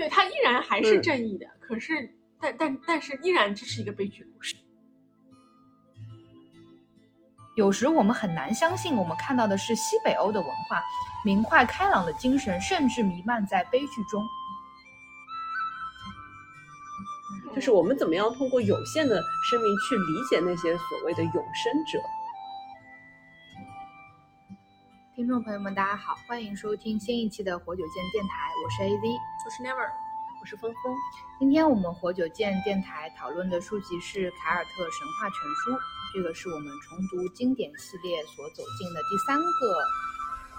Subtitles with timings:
[0.00, 2.10] 对他依然还是正义的，可是
[2.40, 4.56] 但但但是依然这是一个悲剧故事。
[7.54, 10.82] 有时我们很难相信，我们看到的是西北欧的文化，
[11.22, 14.26] 明快开朗的精神，甚至弥漫在悲剧中。
[17.54, 21.98] 就是我们怎么样通过有限的生命去理解那些所谓的永生者。
[25.20, 29.92] 听众朋友们，大家好，欢迎收听新一期的活久见电台，我是 AZ，我是 Never，
[30.40, 30.96] 我是峰峰。
[31.38, 35.72] 今天我们活久见电台讨论的书籍是《凯尔特神话全书》。
[36.14, 39.84] 这个是我们重读经典系列所走进的第三个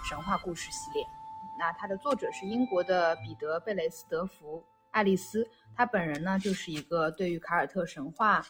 [0.08, 1.04] 神话故事系列。
[1.58, 8.46] 那它的作者是英国的彼得·贝雷斯德福爱丽丝，他本人呢就是一个对于凯尔特神话，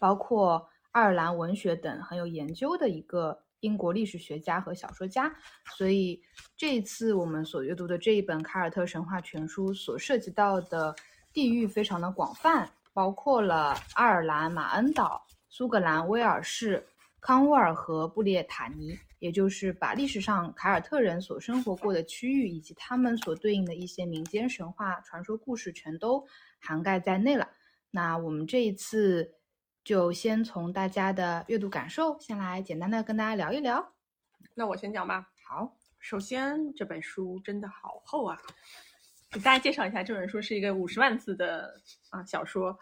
[0.00, 5.34] 包括爱尔兰文学等很有研究的一个英国历史学家和小说家。
[5.76, 6.20] 所以
[6.56, 10.94] 这一次我们所阅读的这一本《凯尔特神话全书》所涉及到的
[11.32, 15.24] 地域非常的广泛，包括了爱尔兰马恩岛。
[15.50, 16.86] 苏格兰、威尔士、
[17.20, 26.24] 康沃尔和布列塔尼，也就是把历史上凯尔特人所生活过的区域以及他们所对应的一些民间神话传说故事，全都
[26.60, 27.48] 涵盖在内了。
[27.90, 29.32] 那我们这一次
[29.88, 33.94] 就先从大家的阅读感受，先来简单的跟大家聊一聊。
[34.54, 35.26] 那我先讲吧。
[35.48, 38.36] 好，首先这本书真的好厚啊，
[39.30, 41.72] 给大家介绍一下，这本书是一个五十万字的
[42.10, 42.78] 啊小说。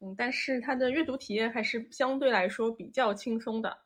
[0.00, 3.78] 嗯，但是它的阅读体验还是相对来说比较轻松的。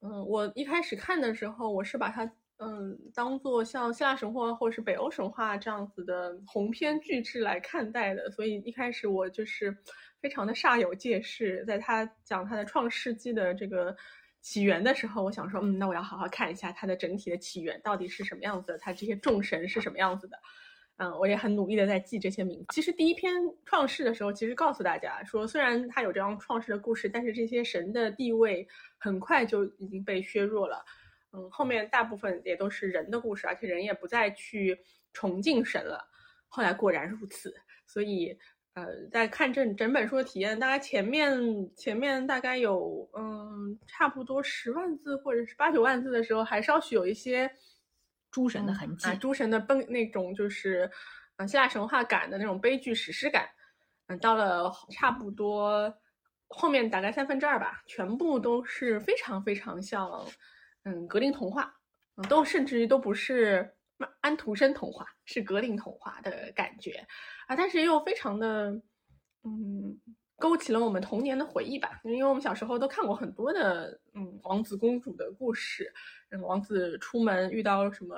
[0.00, 2.24] 嗯，我一开始看的时候，我是把它
[2.60, 9.76] 嗯当做像希腊神话或者是北欧神话这样子的鸿篇巨制来看待的，所以一开始我就是
[10.20, 11.64] 非常的煞有介事。
[11.66, 13.96] 在他讲他的创世纪的这个
[14.40, 20.38] 起源的时候，我想说，嗯，那我要好好看一下它的整体的起源到底是什么样子的，它这些众神是什么样子的。
[20.96, 22.66] 嗯，我也很努力的在记这些名字。
[22.74, 23.32] 其实第一篇
[23.64, 28.68] 创世的时候，其实告诉大家说，虽然它有这样创世的故事，但是这些神的地位
[28.98, 30.84] 很快就已经被削弱了。
[31.32, 34.78] 嗯，后面大部分也都是人的故事，而且人也不再去
[35.14, 36.06] 崇敬神了。
[36.48, 37.54] 后来果然如此，
[37.86, 38.38] 所以
[38.74, 41.38] 呃，在看这整本书的体验，大概前面
[41.76, 47.50] 前面大概有嗯差不多十万字或者是八九万字的时候，还稍许有一些。
[48.32, 50.88] 诸神的痕迹，诸神的崩那种就是，
[51.38, 53.50] 嗯，希腊神话感的那种悲剧史诗感，
[54.06, 55.92] 嗯，到了差不多
[56.46, 60.08] 后面大概三分之二吧，全部都是非常非常像，
[60.84, 61.74] 嗯，格林童话，
[62.18, 63.74] 嗯，都甚至于都不是
[64.20, 67.06] 安徒生童话，是格林童话的感觉，
[67.46, 68.70] 啊，但是又非常的，
[69.44, 70.00] 嗯。
[70.40, 75.92] 勾起了我们童年的回忆吧，因为我们小时候都看过很多的，嗯，王子公主的故事，
[76.40, 78.16] 王子出门遇到什么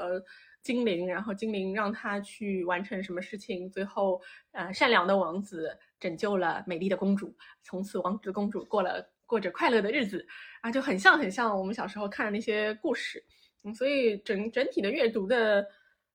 [0.62, 4.22] 精灵，然后精灵让他去完成什么事情，最后，
[4.52, 10.24] 呃，善良的王子拯救了美丽的公主，从此王子公主过了过着快乐的日子，
[10.60, 13.20] 啊，就很像很像我们小时候看的那些故事，
[13.64, 15.66] 嗯，所以整整体的阅读的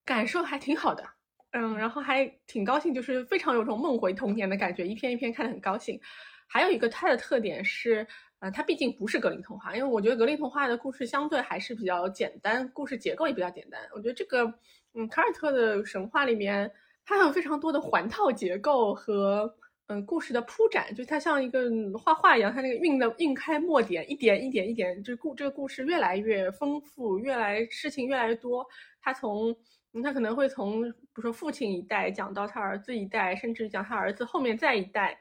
[0.05, 1.03] 感受还挺好的。
[1.51, 5.99] 嗯，然后还挺高兴，就是非常有种梦回童年的感觉，一篇一篇看得很高兴。
[6.45, 8.05] 还有一个它的特点是，
[8.39, 13.81] 呃，它毕竟不是格林童话，因为我觉得格林童话的故事相对还是比较简单，故事结构也比较简单。
[13.93, 14.53] 我觉得这个，
[14.93, 16.69] 嗯，凯尔特的神话里面，
[17.05, 19.55] 它有非常多的环套结构和，
[19.87, 28.65] 嗯，故事的铺展，就它像一个画画一样，它那个晕的晕开墨点，一点一点一点，就故这个故事越来越丰富，越来事情越来越多，
[29.01, 29.55] 他从。
[30.03, 35.19] 他可能会从，比如说父亲一代讲到他儿子一代，甚至讲他儿子后面再一代，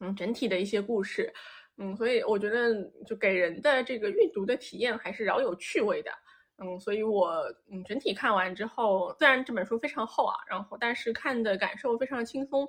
[0.00, 1.30] 嗯，整体的一些故事，
[1.76, 2.72] 嗯，所以我觉得
[3.06, 6.10] 就给人的这个阅读的体验还是饶有趣味的，
[6.64, 12.66] 嗯，所以我嗯整体看完之后，虽然这本书非常厚啊，然后但是看的感受非常轻松，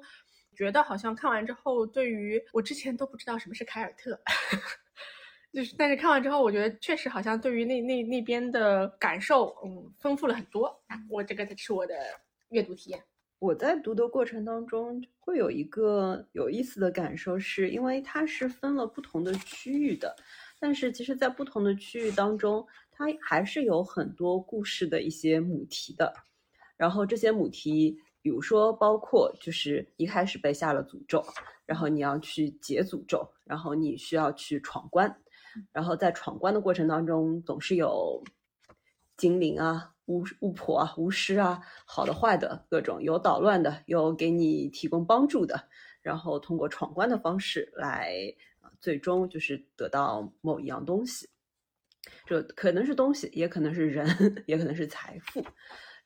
[0.56, 4.20] 觉得好像看完之后，对于我之前都不知道什么是凯尔特。
[5.54, 10.84] 就是，但是看完之后，我觉得确实好像对于那那那边的感受，嗯，丰富了很多。
[11.10, 11.94] 我这个是我的
[12.50, 13.00] 阅读体验。
[13.38, 20.16] 我在读的过程当中，会有一个有意思的感受，是因为它是分了不同的区域的，
[20.60, 26.12] 但是其实，在不同的区域当中，它还是有很多故事的一些母题的。
[26.78, 31.24] 然后这些母题，比如说包括就是一开始被下了诅咒，
[31.66, 35.16] 然后你要去解诅咒，然后你需要去闯关。
[35.72, 38.24] 然后在闯关的过程当中，总是有
[39.18, 45.68] 精灵啊、巫巫婆啊、巫师啊，好的坏的各种，有捣乱的，有给你提供帮助的。
[46.02, 48.16] 然后通过闯关的方式来，
[48.80, 51.30] 最终就是得到某一样东西。
[52.26, 54.08] 这可能是东西，也可能是人，
[54.48, 55.46] 也可能是财富。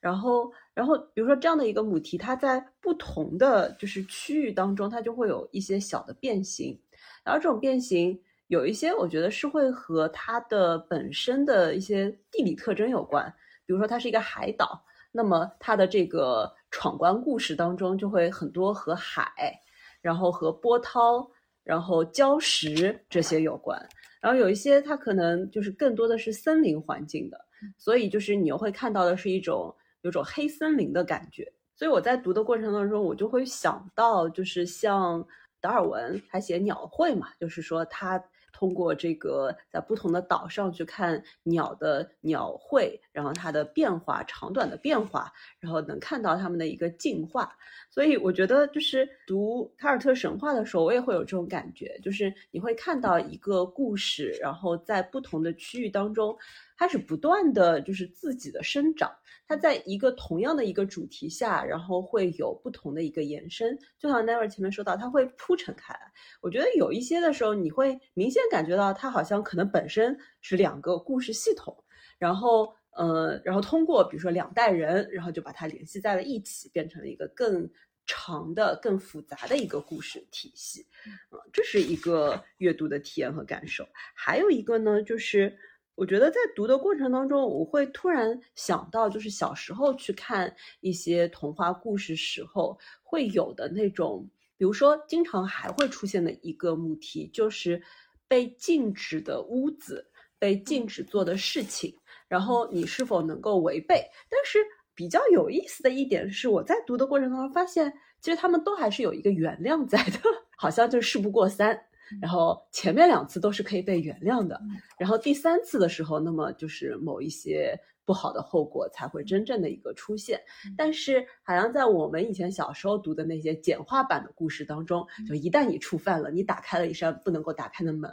[0.00, 6.78] 然后，然后比如说这样的一个母题，它在不同的就是区域当中，它就会有一些小的变形。
[7.24, 8.16] 然后这种变形
[8.46, 13.26] 有一些，我觉得是会和它的本身的一些地理特征有关。
[13.66, 14.80] 比如说它是一个海岛，
[15.10, 19.60] 那么它的这个闯关故事当中就会很多和海，
[20.00, 21.28] 然后和波涛，
[21.64, 23.76] 然后礁石这些有关。
[24.20, 27.44] 然后有一些它可能就是更多的是森林环境的，
[27.76, 29.74] 所以就是你又会看到的是一种。
[30.02, 35.26] 有种黑森林的感觉，所以我在读的过程当中，我就会想到，就是像
[35.60, 38.22] 达尔文他写鸟会嘛，就是说他
[38.52, 47.56] 通过这个在不同的岛上去看鸟的鸟会，然后它的变化长短的变化，然后能看到它们的一个进化。
[47.90, 56.36] 所以我觉得就是读凯尔特神话的时候，我也会有这种感觉，就是你会看到一个故事，然后在不同的区域当中。
[56.78, 59.10] 它是不断的就是自己的生长，
[59.48, 63.76] 它在一个同样的一个主题下，然后会有不同的一个延伸。
[63.98, 66.00] 就像 Never 前面说到，它会铺陈开来。
[66.40, 71.76] 我觉得有一些的时候，你会明显感觉到它好像可能本身是两个故事系统，
[72.16, 77.68] 然后呃，然后通过比如说两代人，然后就把它联系在了一起，变成了一个更
[78.06, 80.86] 长的、更复杂的一个故事体系。
[81.04, 81.12] 嗯，
[81.52, 83.84] 这是一个阅读的体验和感受。
[84.14, 85.58] 还有一个呢，就是。
[85.98, 94.24] 我觉得在读的过程当中，我会突然想到，就是小时候去看一些童话故事时候会有的那种，
[94.56, 97.82] 比如说经常还会出现的一个母题，就是
[98.28, 100.08] 被禁止的屋子，
[100.38, 101.92] 被禁止做的事情，
[102.28, 104.00] 然后你是否能够违背？
[104.30, 104.60] 但是
[104.94, 110.20] 比较有意思的一点是，我在读的过程当中发现，其实他们都还是有一个原谅在的，
[110.56, 111.87] 好像就事不过三。
[112.20, 114.60] 然后前面两次都是可以被原谅的，
[114.98, 120.40] 然后第三次的时候，那么就是某一些不好的后果才会真正的一个出现。
[120.76, 128.10] 但是好像在我们以前小时候读的那些简化版的故事当中，就一旦你触犯了，你打开了一扇不能够打开的门，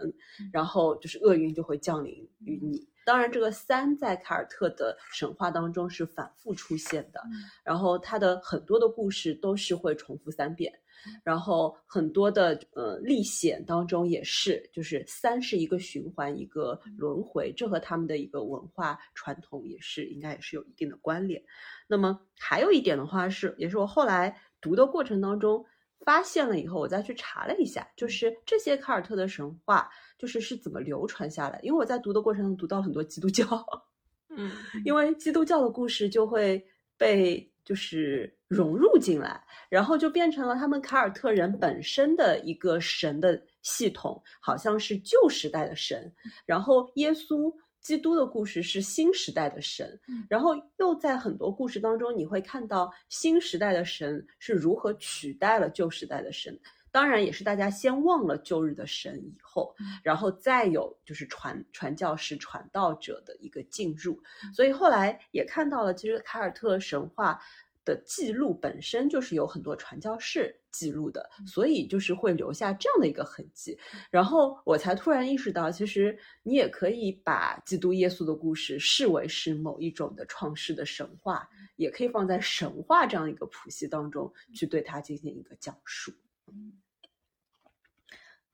[0.52, 2.88] 然后就是厄运就会降临于你。
[3.06, 7.22] 当然，这个三在凯尔特的神话当中是反复出现的，
[7.64, 10.74] 然后他的很多的故事都是会重复三遍。
[11.24, 21.42] 然后很多的呃历险当中也是，就是三是一个循环，一个轮回，这和他们的一个文化传统也是应该也是有一定的关联。
[21.88, 25.64] 那么还有一点的话是，也是我后来读的过程当中
[26.00, 31.60] 发现了以后，我再去查了一下，就是这些凯尔特的神话就是是怎么流传下来。
[31.64, 33.46] 因为我在读的过程中读到很多基督教，
[34.30, 34.52] 嗯，
[34.84, 36.66] 因为基督教的故事就会
[36.98, 37.52] 被。
[37.66, 46.10] 就是融入进来，然后就变成了他们凯尔特人本身的一个神的系统，好像是旧时代的神，
[46.46, 47.52] 然后耶稣
[47.82, 56.58] 基督的故事是新时代的神，然后又在很多故事当中，你会看到新时代的神是如何取代了旧时代的神。
[56.96, 64.18] 当然，也是大家先忘了旧日的神以后，然后再有就是传传教士、传道者的一个进入，
[64.54, 67.38] 所以后来也看到了，其实凯尔特神话
[67.84, 73.78] 的记录本身就是有很多传教士记录的，所以就是会留下这样的一个痕迹。
[74.10, 81.46] 然后我才突然意识到，其实你也可以把基督耶稣的故事视为是某一种的创世的神话，
[81.76, 86.14] 也可以放在神话这样一个谱系当中去对它进行一个讲述。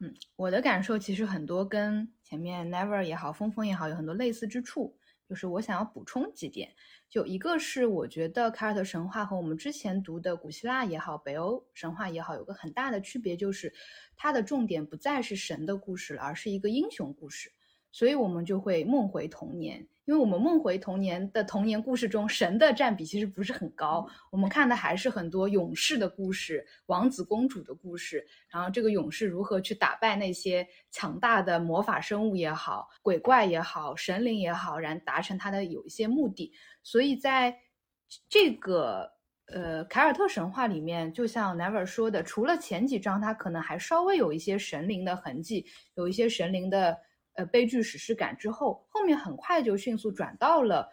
[0.04, 4.98] 嗯，我的感受其实很多跟前面 Never 也好，峰峰也好，有很多类似之处。
[5.30, 6.74] 就是我想要补充几点，
[7.08, 13.74] 就一个是我觉得凯尔特神话和我们之前读的古希腊也好，北欧神话也好，有个很大的区别，就是
[14.18, 17.54] 它的重点不再是神的故事了，而是一个英雄故事。
[17.94, 19.88] 所以我们就会梦回童年。
[20.12, 36.52] 因为我们梦回童年的童年故事中，神的占比其实不是很高，我们看的还是很多勇士的故事、王子公主的故事，然后这个勇士如何去打败那些强大的魔法生物也好、鬼怪也好、神灵也好，然达成他的有一些目的。
[36.84, 37.58] 所以在
[38.28, 39.10] 这个
[39.46, 46.98] 呃凯尔特神话里面，就像 Never 说的，除了前几章，它可能还稍微有一些神灵的痕迹，有一些神灵的。
[47.34, 50.88] 呃，悲剧史诗感之后，后面很快就迅速转到了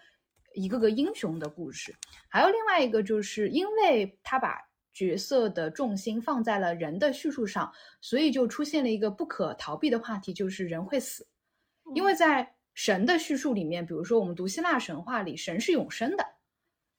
[0.54, 1.94] 一个个英雄的故事。
[2.28, 4.58] 还有另外一个，就是因为他把
[4.92, 11.26] 角色的重心放在了人的叙述上，所以就出现了一个不可逃避的话题，就是人会死。
[11.94, 16.24] 因为在神的叙述里面，比如说我们读希腊神话里，神是永生的。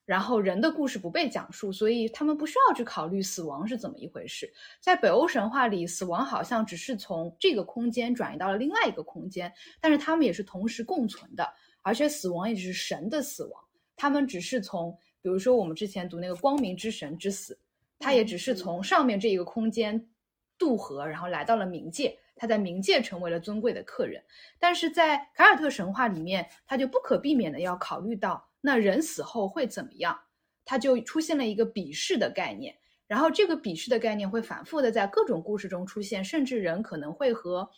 [0.09, 4.51] 然后人的故事不被讲述，所以他们不需要去考虑死亡是怎么一回事。
[4.79, 11.47] 在北欧神话里，死亡好像只是从这个空间转移到了另外一个空间，但是他们也是同时共存的，
[11.83, 13.63] 而且死亡也是神的死亡，
[13.95, 17.59] 他们只是从比如说我们之前读那个光明之神之死，
[17.99, 20.09] 他也只是从上面这一个空间
[20.57, 24.23] 渡河，然后来到了冥界，他在冥界成为了尊贵的客人。
[24.57, 30.19] 但是在凯尔特神话里面，他就不可避免的要考虑到那人死后会怎么样，
[30.65, 32.75] 他就出现了一个鄙视的概念。
[33.07, 37.69] 然后这个鄙视的概念会反复的在各种故事中出现，甚至人可能会和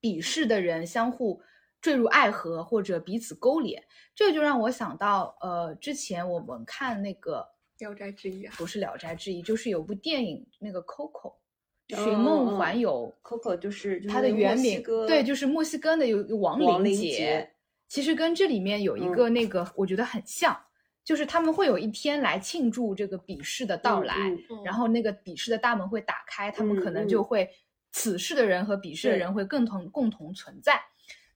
[0.00, 1.40] 鄙视的人相互
[1.80, 3.82] 坠入爱河，或者彼此勾连。
[4.14, 7.40] 这就让我想到，呃，之前我们看那个
[7.80, 11.34] 《聊斋志异》啊，不是《聊斋志异》，就是有部电影那个 Coco。
[11.34, 11.40] 嗯
[11.86, 17.53] 寻梦环游，Coco 就是它的原名，对，就是墨西哥的有亡亡灵节节，
[17.88, 20.56] 其实跟这里面有一个那个，我觉得很像，
[21.04, 24.38] 就是他们会有一天来庆祝这个笔试的到来，嗯。
[24.50, 24.62] 嗯。
[24.64, 27.08] 然后那个笔试的大门会打开，他们可能嗯。
[27.08, 27.48] 就会
[27.92, 30.80] 此世的人和彼世的人会共同共同存在，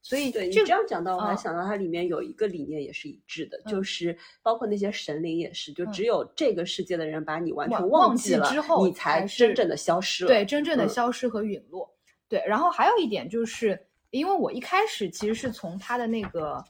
[0.03, 1.37] 所以对你这这样讲到，我还嗯。
[1.37, 3.71] 想到它里面有一个理念也是一致的，嗯。
[3.71, 5.93] 就是包括那些神灵也是，就嗯。
[5.93, 10.29] 只有这个世界的人把你完全忘忘记记了之后你才真正的消失了。
[10.29, 10.89] 对，真正的嗯。
[10.89, 11.95] 消失和陨落。
[12.29, 16.65] 对，然后还有一点就是，因为我一开始其实是从他的那个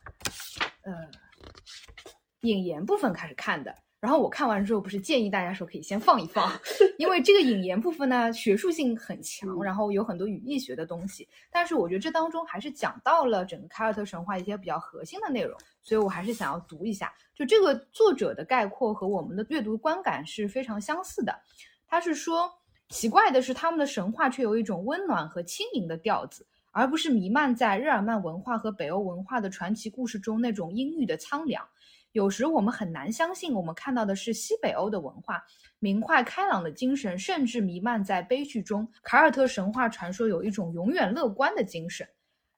[0.83, 0.93] 呃
[2.41, 6.53] 引言部分开始看的，然后我看完之后，不是建议大家说可以先放一放，
[6.99, 17.13] 因为这个引言部分呢学术性很强，嗯然后有很多语义学的东西，但是我觉得这当中还是讲到了整个凯尔特神话一些比较核心的内容，所以我还是想要读一下。
[17.35, 21.33] 就这个作者的概括和我们的阅读观感是非常相似的。
[21.87, 22.53] 他是说，
[22.89, 26.47] 奇怪的是，他们的神话却有一种温暖和轻盈的调子，
[26.79, 31.69] 而不是弥漫在日耳曼文化和北欧文化的传奇故事中那种阴郁的苍凉。
[32.13, 35.43] 有时我们很难相信，我们看到的是西北欧的文化，
[35.81, 38.89] 明快开朗的精神，甚至弥漫在悲剧中。
[39.03, 42.07] 凯尔特神话传说有一种永远乐观的精神，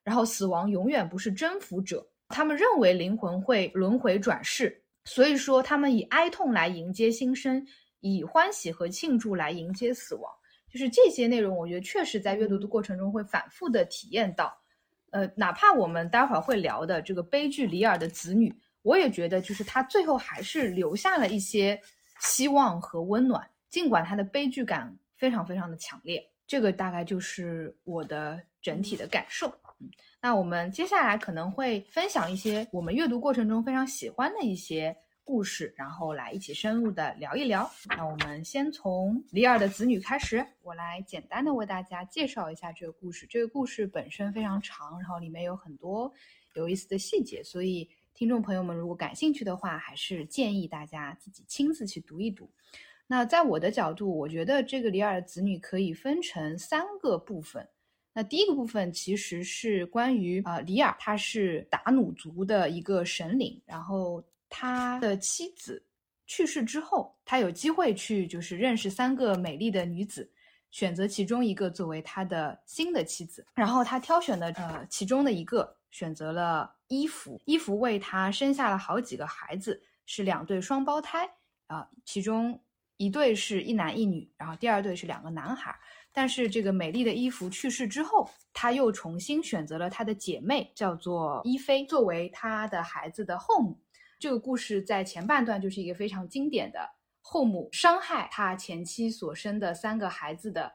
[0.03, 7.65] 然后死亡永远不是征服者，他们认为灵魂会轮回转世，所以说他们以哀痛来迎接新生，
[8.01, 10.31] 以欢喜和庆祝来迎接死亡。
[10.71, 14.57] 就是这些内容，我觉得确实在阅读的过程中会反复的体验到。
[15.11, 21.77] 呃，哪怕我们待会儿会聊的这个悲剧里尔的子女，我也觉得就是他最后还是留下了一些
[22.21, 26.25] 希望和温暖，尽管他的悲剧感非常非常的强烈。
[26.47, 29.53] 这个大概就是我的整体的感受。
[29.81, 29.89] 嗯，
[30.21, 37.69] 那我们接下来可能会分享一些我们阅读过程中非常喜欢的一些故事，然后来一起深入的聊一聊。
[37.89, 43.25] 那我们先从里尔的子女开始，我来简单的为大家介绍一下这个故事。
[43.29, 46.11] 这个故事本身非常长，然后里面有很多
[46.55, 52.49] 有意思的细节，所以听众朋友们如果感兴趣的话，还是建议大家自己亲自去读一读。
[53.07, 57.67] 那在我的角度，我觉得这个里尔的子女可以分成三个部分。
[58.13, 65.83] 那第一个部分其实是关于啊、呃里尔他是达努族的一个神灵，然后他的妻子
[66.27, 70.29] 去世之后，他有机会去就是认识三个美丽的女子，
[70.69, 81.27] 选择其中一个作为他的新的妻子，然后他挑选的呃其中的一个选择了伊芙，伊芙为他生下了好几个孩子，是两对双胞胎
[81.67, 82.61] 啊、其中
[82.97, 85.73] 一对是一男一女，然后第二对是两个男孩。
[86.13, 93.79] 但是这个美丽的伊芙去世之后，他又重新选择了他的姐妹，叫做伊菲，作为他的孩子的后母。
[94.21, 96.87] 这个故事在前半段就是一个非常经典的
[97.21, 100.71] 后母伤害他前妻所生的三个孩子的，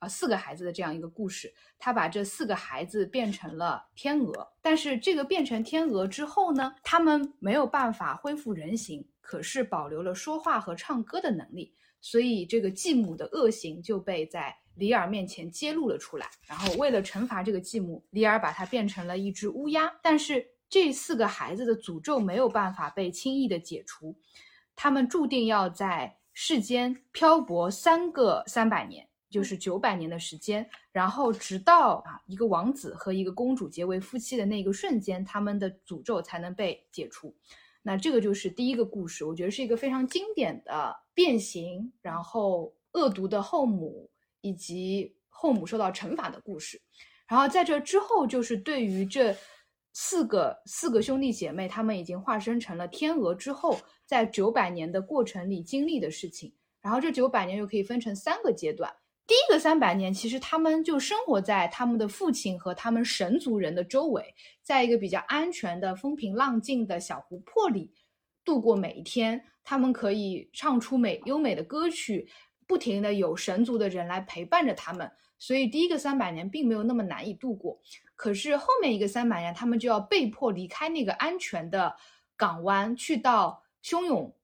[0.00, 1.54] 啊、四个孩子的这样一个故事。
[1.78, 11.72] 他把这四个孩子变成了天鹅，但是这个变成天鹅之后呢，他们没有办法恢复人形，可是保留了说话和唱歌的能力。
[12.00, 16.28] 所以这个继母的恶行就被在里尔面前揭露了出来。
[16.48, 19.88] 然后为了惩罚这个继母，里尔把她变成了一只乌鸦。
[20.02, 24.16] 但是这四个孩子的诅咒没有办法被轻易的解除，
[24.76, 29.08] 他们注定要在世间漂泊三个三百年。
[29.30, 37.36] 就是九百年的时间，然后直到啊一个王子和一个公主结为夫妻的那个瞬间，他们的诅咒才能被解除。
[37.82, 44.08] 那这个就是第一个故事，我觉得是一个非常经典的变形，然后恶毒的后母
[44.40, 46.80] 以及后母受到惩罚的故事。
[47.26, 49.36] 然后在这之后，就是对于这
[49.92, 56.52] 四个四个兄弟姐妹，他们已经化身成了天鹅之后，在九百年的过程里经历的事情。
[56.80, 58.94] 然后这九百年又可以分成三个阶段。
[59.26, 67.92] 第一个三百年，其实他们就生活在他们的父亲和他们神族人的周围，在一个比较安全的、风平浪静的小湖泊里
[68.44, 69.44] 度过每一天。
[69.64, 72.26] 他们可以唱出美优美的歌曲，
[72.66, 75.10] 不停的有神族的人来陪伴着他们。
[75.38, 77.78] 所以第一个三百年并没有那么难以度过。
[78.18, 81.94] 可是后面一个三百年，他们就要被迫离开那个安全的
[82.36, 84.34] 港湾，去到汹涌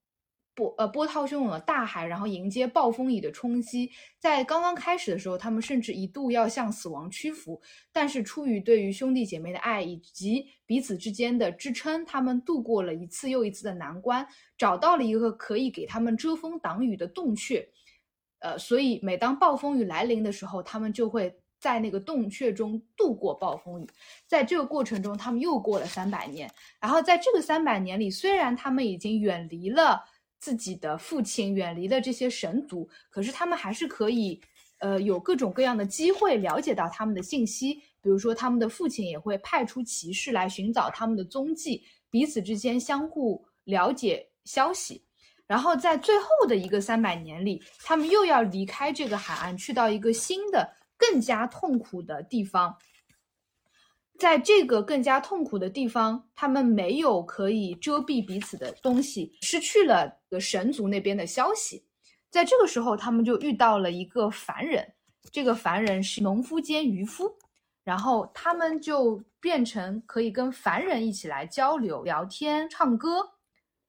[0.54, 3.90] 波呃波涛汹涌的大海，然后迎接暴风雨的冲击。
[4.20, 14.24] 在刚刚开始的时候，他们甚至一度要向死亡屈服，但是出于对于兄弟姐妹的爱以及彼此之间的支撑，他们度过了一次又一次的难关，
[14.56, 17.68] 找到了一个可以给他们遮风挡雨的洞穴。
[18.38, 23.88] 呃，所以每当暴风雨来临的时候，他们就会在那个洞穴中度过暴风雨。
[24.26, 26.50] 在这个过程中，他们又过了三百年。
[26.78, 30.04] 然后在这个三百年里，虽然他们已经远离了。
[30.44, 34.38] 自己的父亲远离了这些神族，可是他们还是可以，
[34.80, 37.80] 呃，有各种各样的机会了解到他们的信息。
[38.02, 45.02] 比如说，他们的父亲也会派出骑士来寻找他们的踪迹，彼此之间相互了解消息。
[45.46, 52.76] 然后在最后的一个三百年里，他们又要离开这个海岸，去到一个新的、更加痛苦的地方。
[54.16, 61.84] 在这个更加痛苦的地方，他们没有可以遮蔽彼此的东西，失去了神族那边的消息。
[62.30, 64.94] 在这个时候，他们就遇到了一个凡人，
[65.32, 67.36] 这个凡人是农夫兼渔夫，
[67.82, 73.33] 然后他们就变成可以跟凡人一起来交流、聊天、唱歌。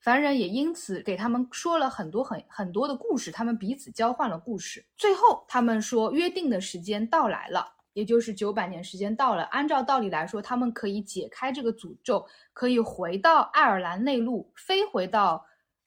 [0.06, 4.86] 凡人也因此给他们说了很多很很多的故事，他们彼此交换了故事。
[4.96, 7.74] 最后，他们说约定的时间到来了。
[7.94, 15.44] 也就是九百年时间到了，按照道理来说，他们可以解开这个诅咒，可以回到爱尔兰内陆，飞回到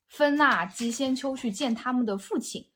[0.09, 2.67] 芬纳基仙丘去见他们的父亲。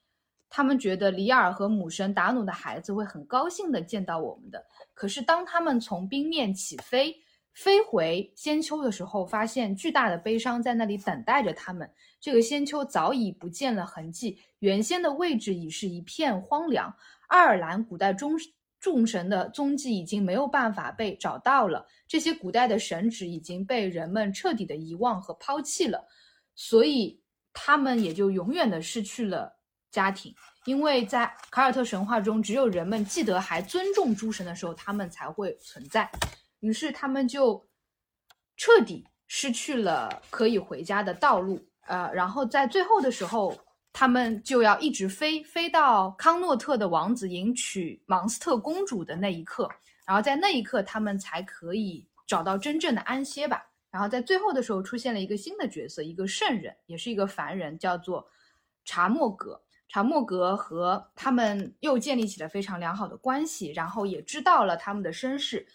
[0.48, 4.64] 他们觉得里尔和母神达努的孩子会很高兴的见到我们的。
[4.94, 7.16] 可是当他们从冰面起飞，
[7.54, 11.90] 飞回仙丘的时候，发现巨大的悲伤在那里等待着他们。
[12.20, 16.94] 这个仙丘早已不见了痕迹，原先的位置已是一片荒凉。
[17.28, 18.36] 爱尔兰古代中。
[18.82, 26.04] 众神的踪迹已经没有办法被找到了，这些古代的神祇已经被人们彻底的遗忘和抛弃了，
[26.56, 29.56] 所以他们也就永远的失去了
[29.92, 30.34] 家庭。
[30.64, 36.10] 因为在凯尔特神话中，只有人们记得还尊重诸神的时候，他们才会存在。
[36.62, 37.64] 于是他们就
[38.56, 41.62] 彻底失去了可以回家的道路。
[41.82, 43.56] 呃，然后在最后的时候。
[43.94, 49.68] 他们就要一直飞，飞到康诺特的王子迎娶芒斯特公主的那一刻，
[50.06, 53.62] 然后在那一刻，他们才可以找到真正的安歇吧。
[53.90, 58.26] 然后在最后的时候，出现了一个新的角色，一个圣人，也是一个凡人，叫做
[58.86, 59.62] 查莫格。
[59.90, 65.68] 查莫格和他们又建立起了非常良好的关系，然后也知道了他们的身世。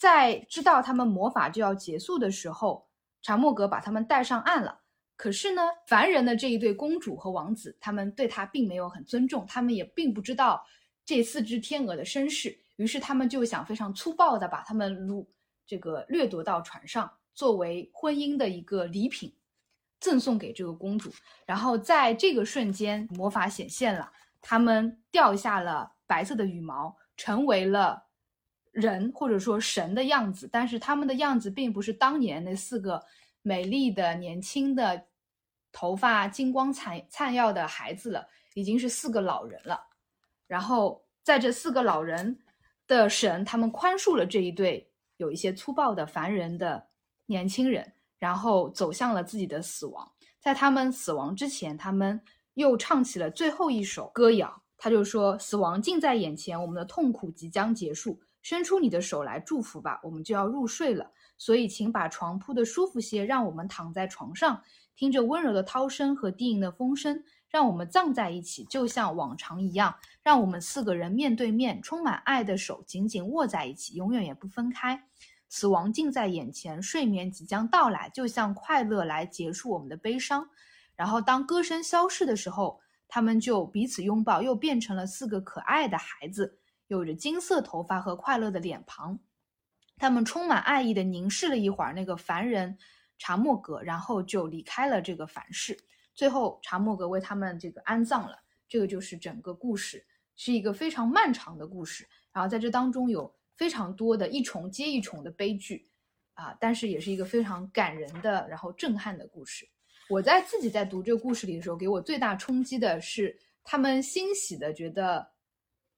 [0.00, 2.88] 在知道他们魔法就要结束的时候，
[3.20, 4.80] 查莫格把他们带上岸了。
[5.14, 10.64] 可是呢，凡人的这一对公主和王子，他们对他并没有很尊重，他们也并不知道
[11.04, 15.26] 这四只天鹅的身世，于是他们就想非常粗暴的把他们掳
[15.66, 19.30] 这个掠夺到船上，作为婚姻的一个礼品，
[20.00, 21.12] 赠送给这个公主。
[21.44, 24.10] 然后在这个瞬间，魔法显现了，
[24.40, 28.02] 他们掉下了白色的羽毛，成为了
[28.72, 33.02] 人或者说神的样子，但是他们的样子并不是当年那四个
[33.42, 35.06] 美丽的年轻的。
[35.72, 39.80] 头发金光灿灿耀的孩子了，已经是四个老人了。
[40.48, 42.36] 然后在这四个老人
[42.88, 46.84] 的神，他们宽恕了这一对有一些粗暴的凡人的
[47.26, 50.10] 年轻人，然后走向了自己的死亡。
[50.40, 52.20] 在他们死亡之前，他们
[52.54, 54.60] 又唱起了最后一首歌谣。
[54.76, 58.20] 他就说：“死亡近在眼前，我们的痛苦即将结束。
[58.50, 61.08] 伸出你的手来祝福吧，我们就要入睡了。
[61.38, 64.60] 所以，请把床铺的舒服些，让我们躺在床上。”
[64.96, 69.94] 听着温柔的涛声和低吟的风声，让我们葬在一起，就像往常一样。
[70.20, 75.00] 让我们四个人面对面，充满爱的手紧紧握在一起，永远也不分开。
[75.48, 80.44] 死亡近在眼前，睡眠即将到来，就像快乐来结束我们的悲伤。
[80.96, 86.58] 然后，当歌声消逝的时候，他们就彼此拥抱，又变成了四个可爱的孩子，
[86.90, 89.18] 有着金色头发和快乐的脸庞。
[89.96, 92.76] 他们充满爱意地凝视了一会儿那个凡人。
[93.22, 95.78] 查莫格，然后就离开了这个凡世。
[96.14, 98.34] 最后，查莫格为他们这个安葬了。
[98.66, 100.02] 这个就是整个故事，
[100.36, 102.08] 是一个非常漫长的故事。
[102.32, 105.86] 然后在这当中有非常多的一重接一重的悲剧，
[106.32, 109.68] 啊，但是也是一个非常感人的，然后震撼的故事。
[110.08, 115.30] 我在自己在读这个故事里的时候，给我最大冲击的是，他们欣喜的觉得，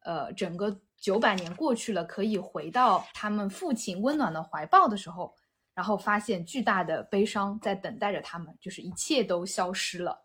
[0.05, 5.35] 呃，整个九百年过去了，可以回到他们父亲温暖的怀抱的时候。
[5.75, 10.23] 然后发现巨大的悲伤在等待着他们，就是一切都消失了，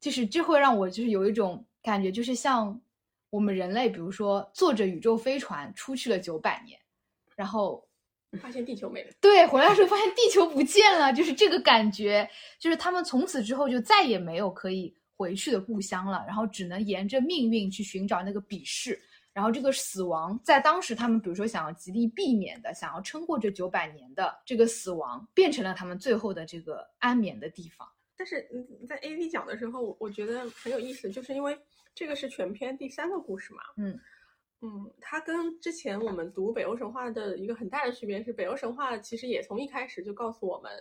[0.00, 2.80] 就是这会让我就是有一种感觉，就是像
[3.28, 6.80] 我们人类，比如说坐着宇宙飞船出去了九百年，
[7.36, 7.86] 然后
[8.40, 9.10] 发现地球没了。
[9.20, 12.26] 对，回来的时候发现地球不见了，就是这个感觉，
[12.58, 18.98] 就是他们从此之后就再也没有可以回去的故乡了，然后只能沿着命运去寻找那个笔试。
[19.36, 27.86] 然后这个死亡，在当时他们比如说想要极力避免的，想要撑过这九百年的这个死亡，变成了他们最后的这个安眠的地方。
[28.16, 31.54] 但是嗯，在 A V 讲的时候，我觉得很有意思，就是因为
[31.94, 33.62] 这个是全篇第三个故事嘛。
[33.76, 34.00] 嗯
[34.62, 40.72] 嗯，它跟之前我们读北欧神话的一个很大的区别是，北欧神话其实也从一开始就告诉我们，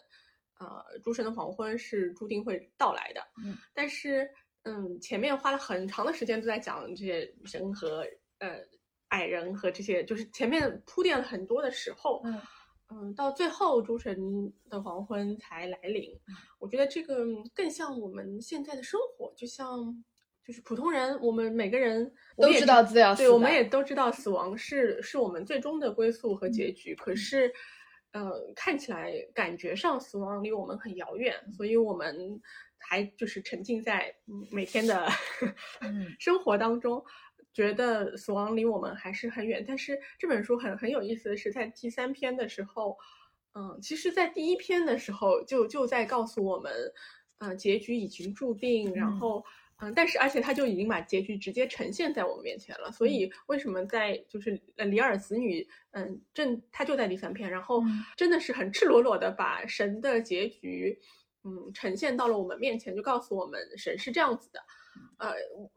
[0.60, 3.22] 呃，诸神的黄昏是注定会到来的。
[3.44, 4.32] 嗯，但是
[4.64, 8.08] 嗯，前面花了很长的时间都在讲这些神和
[8.46, 8.60] 呃
[9.10, 12.22] 矮人和这些，就是前面铺垫了很多的时候。
[12.26, 12.42] 嗯
[12.88, 16.16] 嗯，到最后诸神的黄昏才来临，
[16.60, 19.68] 我觉得这个更像我们现在的生活，就像
[20.46, 26.94] 就是普通人，我们每个人都知道自己要死对，我们也都知道死亡是是我们最终的归宿和结局。
[26.94, 27.52] 可是，
[28.12, 32.40] 呃，看起来感觉上死亡离我们很遥远，所以我们
[32.78, 35.08] 还就是沉浸在嗯每天的
[35.82, 37.04] 嗯 生活当中。
[37.56, 42.98] 觉得死亡离我们还是很远，但是这本书很很有意思的是，在第三篇的时候，
[43.54, 46.70] 嗯，其实，在第一篇的时候就就在告诉我们，
[47.38, 49.46] 嗯、结局已经注定，然嗯后，
[49.78, 52.92] 嗯、但是而且他就已经把结局直接呈现在我们面前了。
[52.92, 61.00] 所以为什么在就是呃里尔子女，嗯，正他就在第三篇，然后嗯真的是很赤裸裸的把神的结局，
[61.46, 64.60] 嗯，呈现到了我们面前，就告诉我们神是这样子的。
[65.18, 65.34] 呃，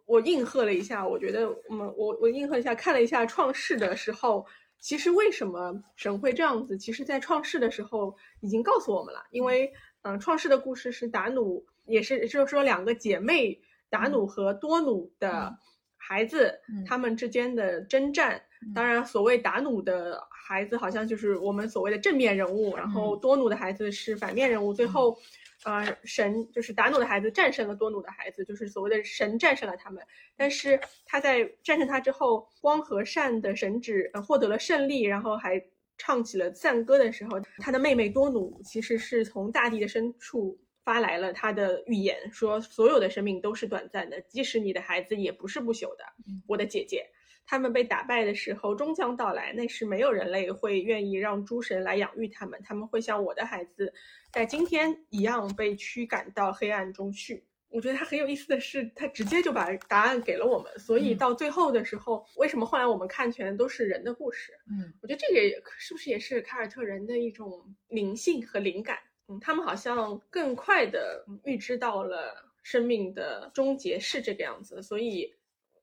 [0.06, 4.44] 我应和了一下，我觉得我们我我应和一下，看了一下创世的时候，
[4.80, 6.76] 其实为什么神会这样子？
[6.76, 9.66] 其实，在创世的时候已经告诉我们了，因为
[10.02, 15.56] 嗯、呃创世的故事是达努，也是就是说两个姐妹达努和多努的
[15.96, 18.42] 孩子，嗯他们之间的征战。
[18.74, 24.74] 当然，所谓达努的孩子好像就是我们所谓的正面人物，然后多努的孩子是反面人物。
[24.74, 25.16] 最后，
[25.64, 30.02] 呃，神就是达努的孩子战胜了多努的孩子，就是所谓的神战胜了他们。
[30.36, 35.62] 但是他在战胜他之后，光和善的神旨、呃、获得了胜利，然后还
[35.96, 40.58] 唱起了赞歌的时候，他的妹妹多努其实是从大地的深处。
[40.84, 46.04] 发来了他的预言，说所有的生命都是短暂的，即使你的孩子也不是不朽的。
[46.46, 47.04] 我的姐姐，
[47.50, 53.90] 他们被打败的时候终将到来，那时没有人类会愿意让诸神来养育他们，他们会像我的孩子，
[54.30, 57.42] 在今天一样被驱赶到黑暗中去。
[57.70, 64.52] 我觉得他很有意思的是，他直接就把答案给了我们，所以嗯到最后的时候，为什么后来我们看全都是人的故事？
[64.70, 68.98] 嗯我觉得这个也是不是也是凯尔特人的一种灵性和灵感？
[69.28, 75.34] 嗯，他们好像更快的预知到了生命的终结是这个样子，所以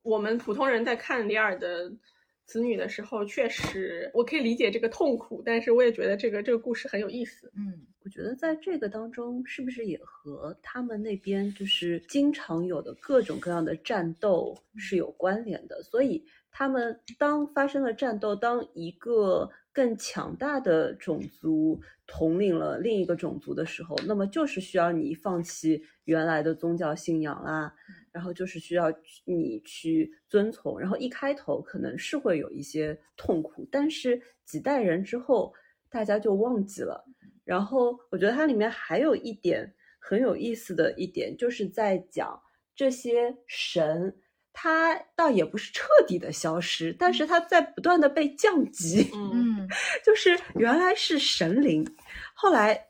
[0.05, 1.91] 我们普通人在看李尔的
[2.45, 7.51] 子女的时候，确实我可以理解这个痛苦，但是我也觉得这个这个故事很有意思。
[7.57, 15.81] 嗯我觉得在这个当中，是不是也和他们那边就是经常有的各种各样的战斗是有关联的？
[15.81, 27.75] 所以他们当发生了战斗，当一个更强大的种族统领了另一个种族的时候，那么就是需要你放弃原来的宗教信仰啦，
[28.09, 28.85] 然后就是需要
[29.25, 30.79] 你去遵从。
[30.79, 35.53] 然后一开头可能是会有一些痛苦，但是几代人之后，
[35.89, 37.03] 大家就忘记了。
[37.43, 42.41] 然后我觉得它里面还有一点很有意思的一点，就是在讲
[42.73, 44.15] 这些神，
[44.57, 49.69] 他倒也不是彻底的消失，但是它在不断的被降级，嗯，嗯，
[50.01, 51.85] 就是原来是神灵，
[52.33, 52.81] 后来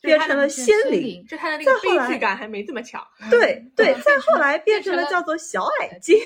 [0.00, 3.00] 变成了仙仙灵灵，就它的那个再后来悲剧感还没这么强。
[3.30, 6.18] 对对，嗯再后来变成了变成了叫做小矮精。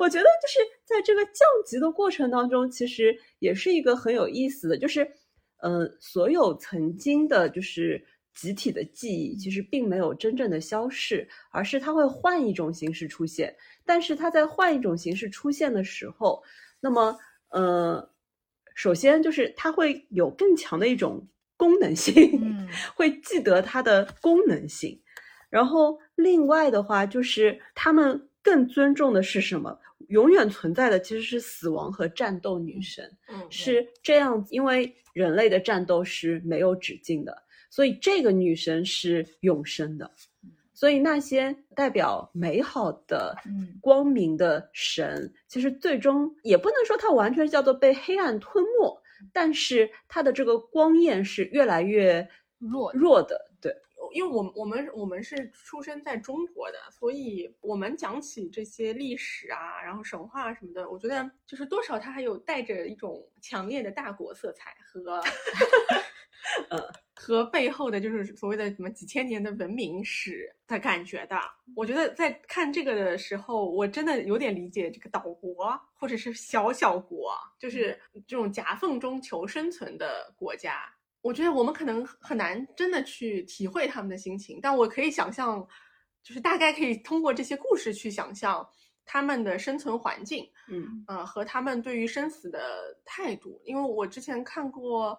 [0.00, 5.08] 我觉得就是在这个降级的过程当中，其实也是一个很有意思的，就是，
[5.62, 13.54] 呃，所有曾经的，就是集体的记忆，其实并没有真正的消逝，而是它会换一种形式出现。
[13.84, 16.42] 但是它在换一种形式出现的时候，
[16.80, 17.18] 那么，
[17.50, 18.10] 呃，
[18.74, 25.00] 首先就是它会有更强的一种功能性，嗯 会记得它的功能性。
[25.50, 29.78] 然后另外的话，就是他们更尊重的是什么？
[30.08, 37.34] 永远存在的其实是死亡和战斗女神，嗯，是这样，因为人类的战斗是没有止境的，
[37.70, 40.10] 所以这个女神是永生的。
[40.84, 43.78] 所以那些代表美好的、嗯。
[43.80, 53.50] 光明的神，其实最终也不能说它完全叫做被黑暗吞没，但是它的这个光焰是越来越弱弱的。
[53.62, 53.74] 对，
[54.12, 65.22] 因为我们我们我们是出生在中国的，所以我们讲起这些历史啊，然后神话什么的，我觉得就是多少它还有带着一种强烈的大国色彩和，
[66.68, 66.78] 呃，
[67.24, 71.40] 和背后的就是所谓的什么几千年的文明史的感觉的。
[71.74, 80.82] 我觉得在看这个的时候，我真的有点理解这个岛国或者是小小国，就是这种夹缝中求生存的国家。
[81.22, 85.66] 我觉得我们可能很难真的去体会他们的心情，但我可以想象，
[86.22, 88.68] 就是大概可以通过这些故事去想象
[89.06, 93.58] 他们的生存环境，嗯呃，和他们对于生死的态度。
[93.64, 95.18] 因为我之前看过，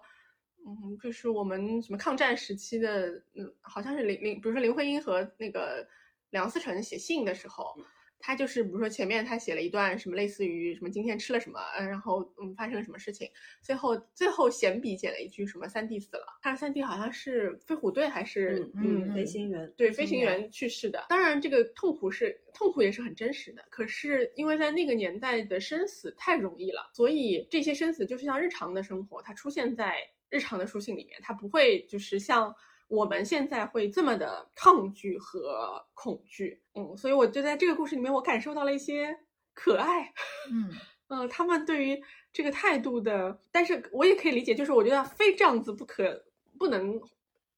[0.66, 5.86] 嗯，就是我们什么抗战时期的，嗯，好像是林林，比如说林徽因和那个
[6.30, 7.74] 梁思成写信的时候。
[8.18, 21.04] 他就是比如说前面他写了一段什么类似于什么今天吃了什么，嗯，然后嗯发生了什么事情，最后最后闲笔写了一句什么三弟死了，他三弟好像是飞虎队还是嗯飞行员对飞行员去世的。
[21.10, 29.98] 当然这个痛苦是痛苦也是很真实的，可是因为在那个年代的生死太容易了，所以这些生死就是像日常的生活，它出现在
[30.30, 32.54] 日常的书信里面，他不会就是像。
[32.88, 39.12] 我们现在会这么的抗拒和恐惧，嗯，所以我就在这个故事里面，我感受到了一些
[39.54, 40.14] 可爱，
[40.52, 40.70] 嗯，
[41.08, 42.00] 呃， 他们对于
[42.32, 46.24] 这个态度的，但是我也可以理解，就是我觉得非这样子不可
[46.60, 47.00] 不能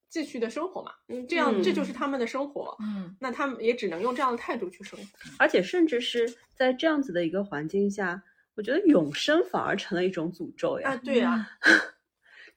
[0.08, 5.04] 继续的生活嘛，嗯，这样这就是他们的生活，嗯，那他们也只能用这样的态度去生活，
[5.38, 8.22] 而且甚至是在这样子的一个环境下，
[8.54, 11.46] 我觉得永生反而成了一种诅咒呀，啊，对呀。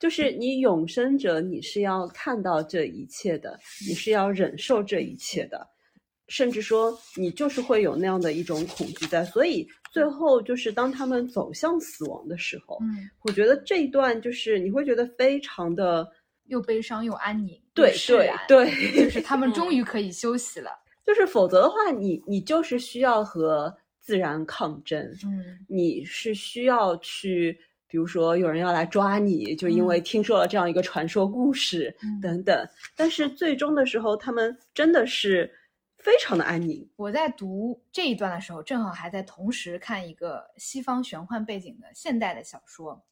[0.02, 5.66] 就是你永生者，你是要看到这一切的，你是要忍受这一切的，
[6.28, 9.24] 甚至说你就是会有那样的一种恐惧在。
[9.24, 16.10] 所以最后就是当他们走向死亡的时候，嗯，我觉得这一段就是你会觉得非常的
[16.48, 20.72] 又悲伤又安宁，对对对，就是他们终于可以休息了。
[21.06, 27.56] 就是否则的话，你你就是需要和自然抗争，嗯，你是需要去。
[27.92, 32.66] 比如说，有人要来抓你，就因为听说了这样一个传说故事等等。
[32.96, 35.54] 但是最终的时候，他们真的是
[35.98, 36.90] 非常的安宁。
[36.96, 43.04] 我在读这一段的时候，正好还在同时看一个西方玄幻背景的现代的小说，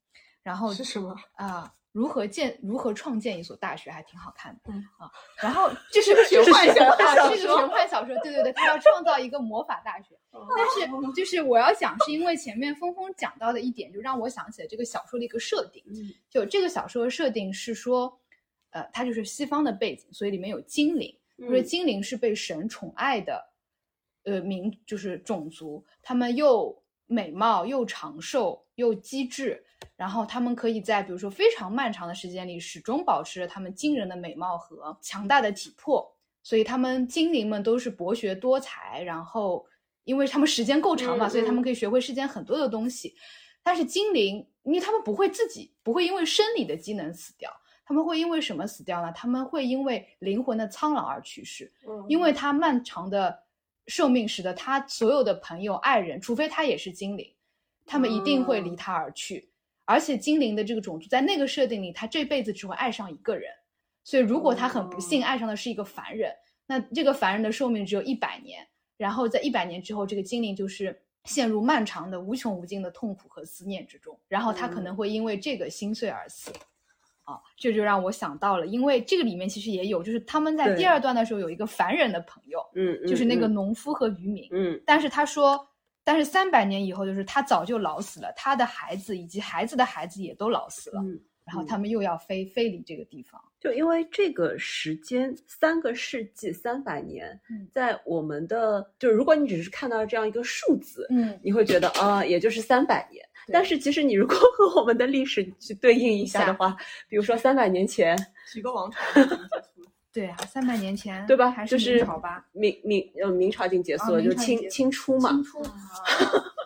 [0.41, 1.73] 然后是什么啊？
[1.91, 2.57] 如何建？
[2.61, 3.89] 如何创建一所大学？
[3.89, 4.71] 还挺好看的。
[4.71, 5.09] 嗯啊，
[5.41, 8.15] 然后就是玄幻小说，是个玄幻小说。
[8.21, 10.15] 对对对，他要创造一个魔法大学。
[10.31, 15.83] 但是就是我要讲，是因为前面峰峰讲到的一点，就让我想起了这个小说的一个设定。
[16.29, 18.19] 就这个小说的设定是说，
[18.69, 23.43] 呃，它就是西方的背景，所以里面有精灵，就是精灵是被神宠爱的，
[24.25, 29.65] 呃，民就是种族，他们又美貌又长寿又机智。
[29.95, 36.09] 然后他们可以在比如说非常漫长的时间里，始终保持着他们惊人的美貌和强大的体魄，
[36.43, 39.01] 所以他们精灵们都是博学多才。
[39.03, 39.65] 然后，
[40.03, 43.15] 因为他们时间够长嘛，所以他们可以学会世间很多的东西。
[43.61, 47.51] 但是精灵，因为他们不会自己不会因为生理的机能死掉，
[47.85, 49.11] 他们会因为什么死掉呢？
[49.13, 51.71] 他们会因为灵魂的苍老而去世。
[52.07, 53.37] 因为他漫长的
[53.87, 57.33] 寿命使得他所有的朋友、爱人，除非他也是精灵，
[57.85, 59.48] 他们一定会离他而去。
[59.89, 63.51] 而且精灵的这个种族在那个设定里，他这辈子只会爱上一个人，
[64.03, 66.31] 所以如果他很不幸爱上的是一个凡人，
[66.67, 76.51] 那这个凡人的寿命只有一百年，然后在一百年之后，这个精灵就是陷入漫长的无穷无尽的痛苦和思念之中，然后他可能会因为这个心碎而死。
[77.23, 85.67] 啊，这就让我想到了，因为这个里面其实也有，就是他们在第二段的时候有一个凡人的朋友，嗯，就是那个农夫和渔民，嗯，但是他说。
[86.09, 90.99] 但是三百年以后，就是他早就老死了，他的孩子以及孩子的孩子也都老死了。
[91.03, 97.39] 嗯，然后他们又要飞飞离这个地方，就因为这个时间三个世纪三百年，
[97.71, 103.23] 在我们的就如果你只是看到这样一个数字，嗯，你会觉得啊，也就是三百年。
[103.53, 106.75] 但是其实你如果和我们的历史去对应一下的话，
[107.07, 108.17] 比如说三百年前
[108.51, 108.97] 几个王朝。
[110.11, 111.51] 对啊，三百年前，对吧？
[111.51, 112.45] 还是明朝吧？
[112.51, 115.29] 明明呃，明朝已经结束了，就清清初嘛。
[115.31, 115.63] 清初。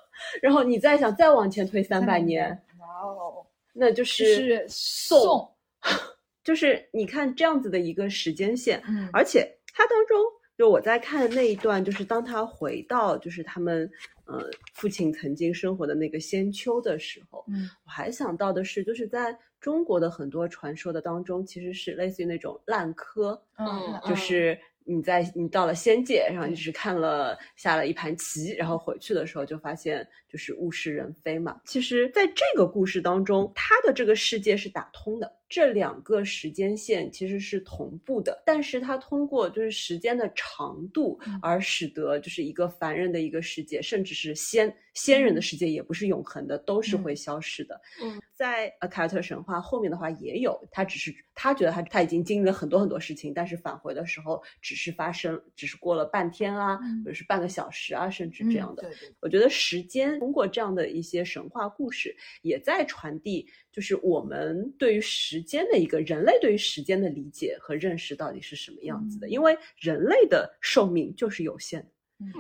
[0.42, 5.50] 然后你再想再往前推三百年，哇哦，那就是宋。
[6.44, 10.18] 就是你看这样子的一个时间线，嗯，而且它当中，
[10.58, 13.90] 就我在看那一段，就是当他回到就是他们
[14.26, 19.38] 呃父亲曾经生活的那个仙丘的时候，嗯，我还想到的是，就是在。
[19.64, 31.62] 中国的很多传说的当中，其实是类似于那种烂柯，嗯，就是你在你到了仙界，然后你只是看了下了一盘棋，然后回去的时候就发现就是物是人非嘛。
[31.64, 35.34] 其实，在这个故事当中，他的这个世界是打通的。
[35.54, 47.80] 这两个时间线其实是同步的，但是它通过就是时间的长度而使得就是一个凡人的一个世界，甚至是仙仙人的世界也不是永恒的，都是会消失的。
[48.02, 58.90] 嗯，在呃凯尔特神话后面的话也有，他只是他觉得他他已经经历了很多很多事情，但是返回的时候只是发生，只是过了半天啊，或者是半个小时啊，甚至这样的。
[59.20, 69.28] 我觉得时间通过这样的一些神话故事，也在传递，就是我们对于时间的一个人类对于时间的理解和认识到底是什么样子的。
[69.28, 71.86] 嗯因为人类的寿命就是有限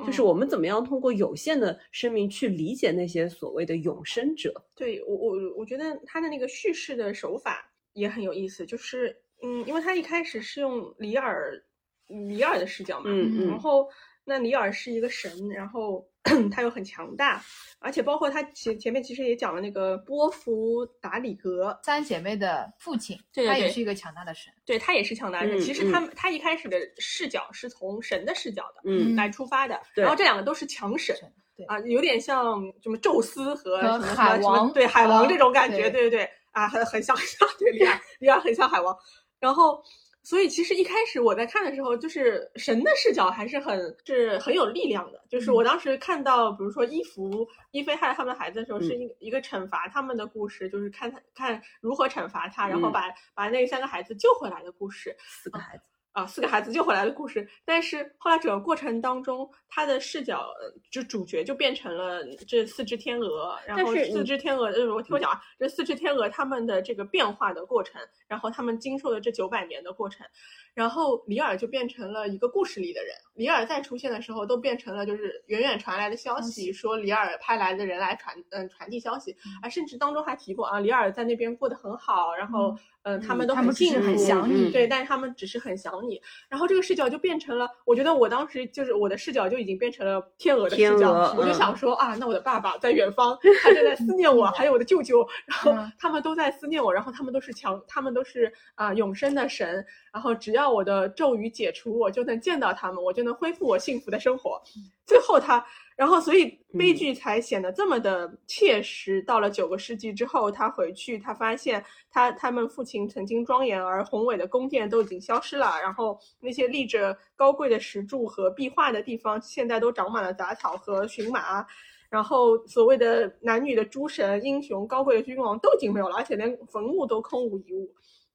[0.06, 4.54] 就是我们怎么样通过有限的生命去理解那些所谓的永生者。
[4.76, 11.62] 对我我我觉得他的那个叙事的手法也很有意思，就是嗯，因为他一开始是用里尔
[12.08, 13.90] 里尔的视角嘛，嗯然后
[14.24, 16.08] 那里尔是一个神，然后
[16.52, 17.44] 他又很强大，
[17.80, 24.52] 而且包括他前前面其实也讲了那个波伏达里格，三姐妹的父亲，对对对他也是一个强大的神。
[24.66, 25.58] 对他也是强大的神。
[25.58, 28.82] 嗯其实他们他一开始的视角是从神的视角的。
[28.86, 31.16] 嗯来出发的，然后这两个都是强神
[31.56, 38.98] 对啊，有点像什么宙斯和和什么海什么什么王对海王啊这种感觉，对对对对啊，很很像像 对李安，李安很像海王，
[39.40, 39.84] 然后。
[40.24, 45.22] 所以其实一开始我在看的时候，就是神的视角还是很是很有力量的。
[45.30, 52.92] 就是我当时看到，比如说伊芙、伊菲害他们的孩子的时候，是一个一个惩罚他们的故事，就是看他看如何惩罚他，然后嗯。
[52.94, 55.16] 把把那三个孩子救回来的故事。
[55.20, 55.60] 四个。
[55.60, 55.84] 孩子，
[56.14, 57.48] 啊，四个孩子救回来的故事。
[57.66, 70.26] 但是后来整个过程当中，他的视角呃就主角就变成了这四只天鹅，然后四只天鹅，呃，我听我讲啊，这四只天鹅他们的这个变化的过程，然后他们经受的这九百年的过程，
[70.74, 73.14] 然后里尔就变成了一个故事里的人。
[73.36, 86.22] 里尔再出现的时候，都变成了就是远远传来的消息，说里尔派来的人来传嗯传递消息，啊，甚至当中还提过啊，里尔在那边过得很好，然后嗯、呃他们都他们只是幸福，很想你对，但是他们只是很想你。
[86.48, 91.54] 然后这个视角就变成了，我觉得我当时就是我的视角就已经变成了天鹅的视角，我就嗯。
[91.56, 95.92] 想说啊，那我的爸爸在远方，他正在思念我，还有我的舅舅，然后嗯。
[95.98, 99.84] 他们都在思念我，然后他们都是强，他们都是啊、永生的神，
[100.14, 104.62] 然后只要我的咒语解除，我就能见到他们，我就能恢复我幸福的生活。
[105.06, 109.22] 最后他，然后所以悲剧才显得这么的切实。
[109.24, 121.66] 到了九个世纪之后，他回去，他发现他他们父亲曾经庄严而宏伟的宫殿都已经消失了，然后那些立着高贵的石柱和壁画的地方，现在都长满了杂草和荨麻。
[122.10, 127.92] 然后所谓的男女的诸神、英雄、高贵的君王都已经没有了，而且连坟墓都空无一物，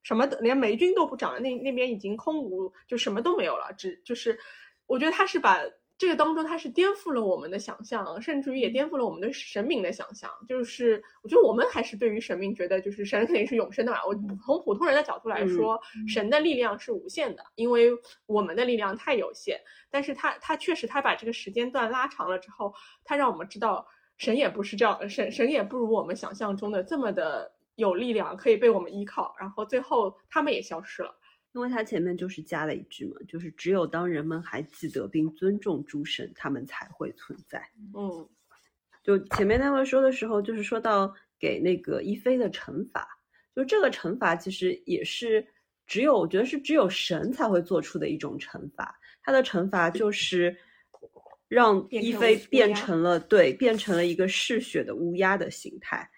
[0.09, 3.71] 什么的连霉菌都不长了，那那边已经空无，就什么都没有了。
[3.77, 4.39] 只就是，
[4.87, 5.61] 我觉得他是把
[5.99, 10.31] 这个当中，他是颠覆了我们的想象，甚至于也颠覆了我们对神明的想象。
[10.49, 13.99] 就是我觉得我们还是对于神明觉得，就是神肯定是永生的嘛。
[14.07, 14.15] 我
[14.47, 17.91] 从普通人的角度来说，神的力量是无限的，因为
[18.25, 19.61] 我们的力量太有限。
[19.91, 22.73] 但是他他确实他把这个时间段拉长了之后，
[23.05, 29.35] 他让我们知道神也不是这样，神神也不如我们想象中的这么的有力量，可以被我们依靠。
[29.41, 31.15] 然后最后他们也消失了。
[31.53, 37.59] 因为他前面就是加了一句嘛，就是只有当人们还记得并尊重诸神，他们才会存在。
[37.97, 38.29] 嗯
[39.03, 43.09] 就前面那位说的时候，就是说到给那个一菲的惩罚，
[43.57, 45.45] 就这个惩罚其实也是
[45.87, 48.95] 只有我觉得是只有神才会做出的一种惩罚。
[49.23, 50.55] 他的惩罚就是
[51.49, 56.09] 让一菲变成了对变成了一个嗜血的乌鸦的形态，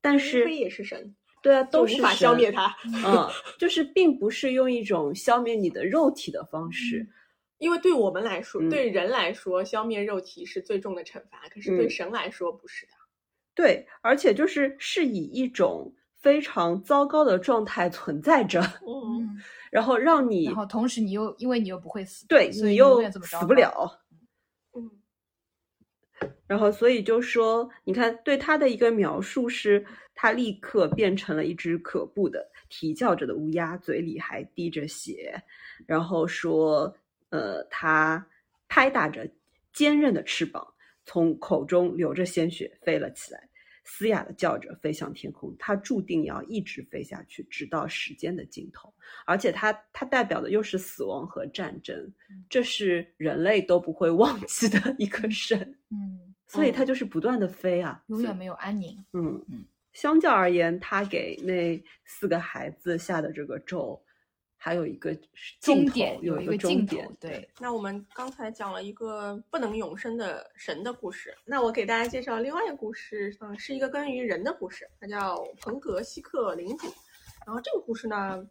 [0.00, 2.74] 但是飞也是神，对啊，都是无法消灭它。
[3.04, 7.06] 嗯， 就是并不是用一种消灭你的肉体的方式，
[7.58, 12.92] 因为对我们来说，嗯对人来说，消灭肉体是最重的惩罚，可是对嗯神来说不是的。
[13.54, 24.00] 对，而且就是是以一种非常糟糕的状态存在着，嗯，嗯，然后让你然后同时你又因为你又不会死，对你又死不了。
[26.48, 29.84] 嗯然后，所以就说，你看，对他的一个描述是，
[30.14, 35.40] 他立刻变成了一只可怖的啼叫着的乌鸦，嘴里还滴着血，
[35.86, 36.96] 然后说，
[37.28, 38.26] 呃，他
[38.66, 39.30] 拍打着
[39.74, 40.66] 坚韧的翅膀，
[41.04, 43.48] 从口中流着鲜血飞了起来，
[43.84, 45.54] 嘶哑的叫着飞向天空。
[45.58, 48.92] 他注定要一直飞下去，直到时间的尽头。
[49.26, 52.10] 而且它它代表的又是死亡和战争，
[52.48, 55.58] 这是人类都不会忘记的一个神。
[55.90, 59.04] 嗯，所以它就是不断的飞啊，永远没有安宁。
[59.12, 59.64] 嗯嗯。
[59.92, 64.00] 相较而言，他给那四个孩子下的这个咒，
[64.56, 65.12] 还有一个
[65.60, 76.86] 尽头终点有一个尽头终点，，对，那我们刚才讲了一个不能永生的神的故事，那我给大家介绍另外一个故事，嗯，是一个关于人的故事，它叫彭格西克领主。
[77.44, 78.46] 然后这个故事呢，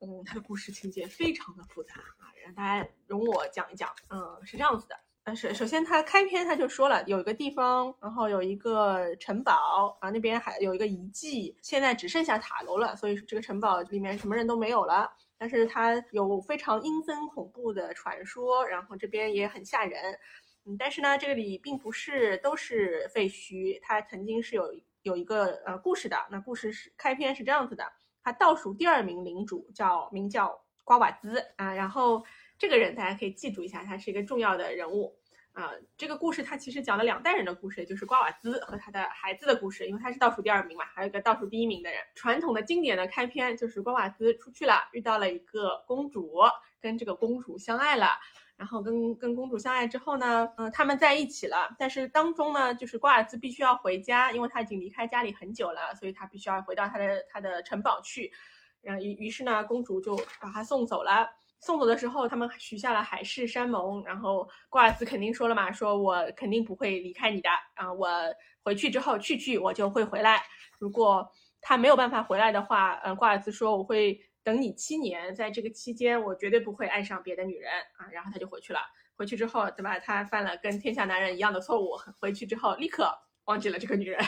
[0.00, 3.88] 嗯，它的故事情节非常的复杂啊，让大家容我讲一讲。
[4.10, 4.94] 嗯，是这样子的。
[5.24, 15.12] 呃首首先它开篇他就说了，有一个地方，然后有一个城堡啊，那边还有一个遗迹，现在只剩下塔楼了，所以这个城堡里面什么人都没有了。
[15.36, 20.18] 但是它有非常阴森恐怖的传说，然后这边也很吓人。
[20.64, 26.16] 嗯，但是呢，这里并不是都是废墟，它曾经是有有一个呃故事的。
[26.30, 27.84] 那故事是开篇是这样子的，
[28.22, 32.24] 它倒数第二名领主叫名叫瓜瓦兹啊，然后。
[32.60, 35.16] 这个人大家可以记住一下，他是一个重要的人物
[35.54, 35.72] 啊。
[35.96, 41.98] 这个故事他其实讲了两代人的故事，就是瓜瓦兹和他的孩子的故事，因为他是倒数第二名嘛，还有一个倒数第一名的人。
[42.14, 46.34] 传统的经典的开篇就是瓜瓦兹出去了，遇到了一个公主，
[46.82, 48.08] 跟这个公主相爱了，
[48.58, 51.74] 然后跟跟公主相爱之后呢，嗯，他们在一起了。
[51.78, 58.30] 但是当中呢，就是瓜瓦兹必须要回家，因为他已经离开家里很久了，所以他必须要回到他的他的城堡去。
[58.82, 61.30] 然后于于是呢，公主就把他送走了。
[61.60, 68.08] 送走的时候，他们许下了海誓山盟，然后瓜尔兹肯定说了嘛，说我肯定不会离开你的，啊，我
[68.64, 70.42] 回去之后去去我就会回来。
[70.78, 71.30] 如果
[71.60, 78.08] 他没有办法回来的话，嗯，瓜尔兹说我会等你七年，在这个期间我绝对不会爱上别的女人啊。
[78.10, 78.80] 然后他就回去了。
[79.18, 79.98] 回去之后，对吧？
[79.98, 83.12] 他犯了跟天下男人一样的错误，回去之后立刻
[83.44, 84.18] 忘记了这个女人。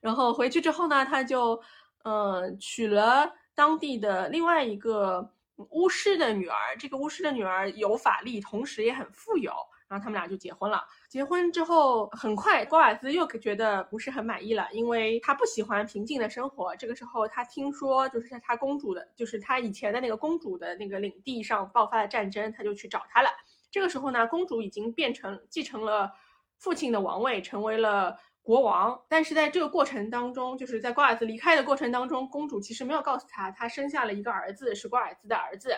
[0.00, 1.62] 然后回去之后呢，他就
[2.04, 5.34] 嗯娶了当地的另外一个。
[5.70, 9.52] 巫师的女儿，这个巫师的女儿有法力，同时也很富有，
[9.88, 10.84] 然后他们俩就结婚了。
[11.08, 16.74] 结婚之后，很快瓜瓦兹又觉得不是很满意了，因为他不喜欢平静的生活。
[16.76, 23.28] 这个时候，他听说就是他公主的，就是他以前的那个公主的那个领地上爆发了战争，他就去找她了。
[23.70, 26.12] 这个时候呢，公主已经变成继承了
[26.56, 28.16] 父亲的王位，成为了。
[28.42, 35.74] 国王，但是在这个过程当中，就是在瓜尔兹离开的过程当中，公主其实没有告诉他，她生下了一个儿子，是瓜尔兹的儿子。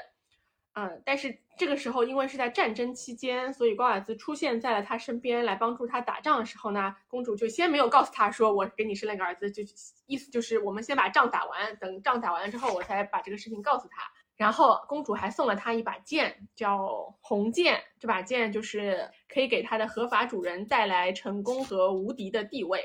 [0.74, 9.62] 嗯，但是这个时候，因为是在战争期间，所以瓜尔兹出现在了他身边来帮助他打仗的时候呢，公主就先没有告诉他说我给你生了个儿子，就
[10.06, 14.10] 意思就是我们先把仗打完，等仗打完了之后，我才把这个事情告诉他。
[14.42, 17.80] 然后公主还送了他一把剑，叫红剑。
[18.00, 22.82] 这把剑就是可以给他的合法主人带来成功和无敌的地位。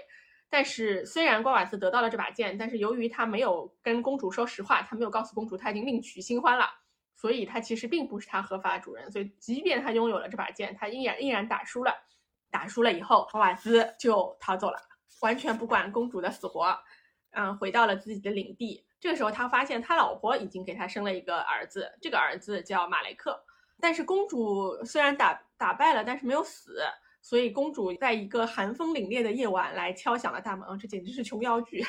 [0.49, 6.67] 但是虽然瓜瓦斯得到了这把剑，但是由于他没有跟公主说实话，他没有告诉公主他已经另娶新欢了，
[7.15, 9.11] 所以他其实并不是他合法主人。
[9.11, 11.91] 所以即便他拥有了这把剑，他依然依然打输了。
[12.51, 14.77] 打输了以后，瓜瓦斯就逃走了，
[15.21, 16.77] 完全不管公主的死活，
[17.31, 18.85] 嗯，回到了自己的领地。
[18.99, 23.43] 这个时候，他发现他老婆已经给他生了一个儿子，这个儿子叫马雷克。
[23.79, 26.81] 但是公主虽然打打败了，但是没有死，
[27.21, 30.67] 所以公主在一个寒风凛冽的夜晚来敲响了大门。
[30.67, 31.85] 啊这简直是琼瑶剧，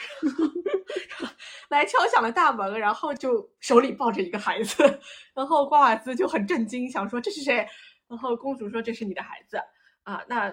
[1.71, 4.83] 来敲响了大门，然后就手里抱着一个孩子，
[5.35, 7.67] 然后瓜瓦兹就很震惊，想说这是谁？
[8.07, 9.59] 然后公主说这是你的孩子。
[10.09, 10.51] 啊，那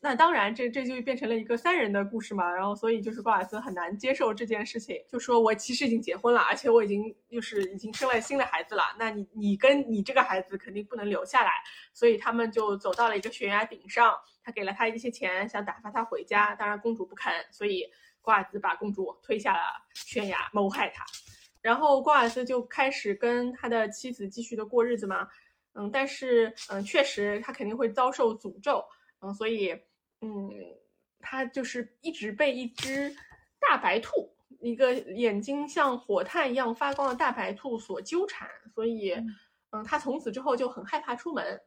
[0.00, 2.52] 那当然，这这就变成了一个三人的故事嘛。
[2.52, 8.82] 然后，所以就是瓜尔斯很难接受这件事情，就说我其实已经结婚了，而且我已经就是已经生了新的孩子了。
[8.98, 11.52] 那你你跟你这个孩子肯定不能留下来，
[11.94, 14.12] 所以他们就走到了一个悬崖顶上。
[14.42, 16.56] 他给了他一些钱，想打发他回家。
[16.56, 17.84] 当然，公主不肯，所以
[18.20, 19.60] 瓜尔斯把公主推下了
[19.94, 21.04] 悬崖，谋害他。
[21.62, 25.28] 然后瓜尔斯就开始跟他的妻子继续的过日子嘛。
[25.78, 28.82] 嗯，但是嗯，确实他肯定会遭受诅咒。
[29.20, 29.72] 嗯，所以，
[30.20, 30.50] 嗯，
[31.20, 33.14] 他就是一直被一只
[33.58, 39.12] 大白兔，一个眼睛像火炭一样发光的大白兔所纠缠，所以，
[39.70, 41.60] 嗯，他从此之后就很害怕出门，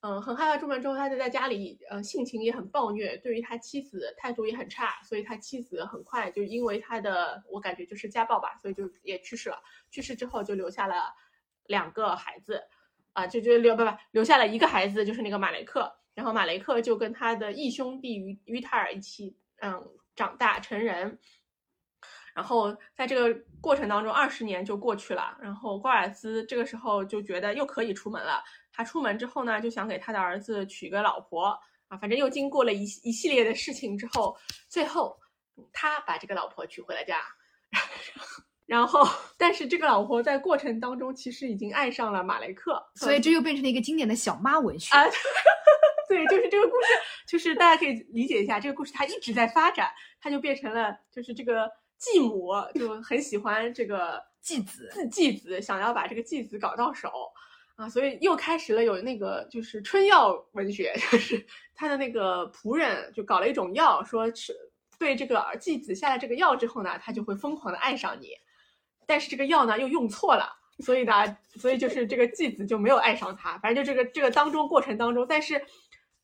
[0.00, 9.58] 嗯，很害怕出门之后，他就在家里，呃，性情也很暴虐，对于他妻子态度也很差，所以他妻子很快就因为他的，我感觉就是家暴吧，所以就也去世了。
[9.90, 11.14] 去世之后就留下了
[11.66, 12.62] 两个孩子，
[13.12, 15.94] 啊，就就留不不留下了一个孩子，就是那个马雷克。
[16.14, 19.84] 然后马雷克就跟他的义兄弟于于塔尔一起，嗯，
[20.14, 21.18] 长大成人。
[22.34, 25.36] 然后在这个过程当中，二十年就过去了。
[25.40, 28.42] 然后瓜尔兹这个时候就觉得又可以出门了。
[28.72, 31.56] 他出门之后呢，就想给他的儿子娶个老婆
[31.86, 31.96] 啊。
[31.98, 34.36] 反正又经过了一一系列的事情之后，
[34.68, 35.16] 最后
[35.72, 37.20] 他把这个老婆娶回了家。
[38.66, 39.06] 然后，
[39.38, 45.04] 但是这个老婆在过程当中其实已经爱上了马雷克，所以这又变成了一个经典的小妈文学啊。
[46.08, 46.92] 对，就是这个故事，
[47.26, 49.90] 就是大家可以理解一下，这个故事它一直在发展，
[50.20, 57.10] 它就变成了，就是这个继母就很喜欢这个 继子，继子想要把这个继子搞到手
[57.76, 61.44] 啊，所以又开始了有那个就是春药文学，就是
[61.74, 64.54] 他的那个仆人就搞了一种药，说吃
[64.98, 68.28] 对这个继子下了这个药之后呢，他就会疯狂的爱上你。
[69.06, 73.58] 但是这个药呢又用错了，所以呢，所以就是这个继子就没有爱上他。
[73.58, 75.60] 反正就这个这个当中过程当中，但是，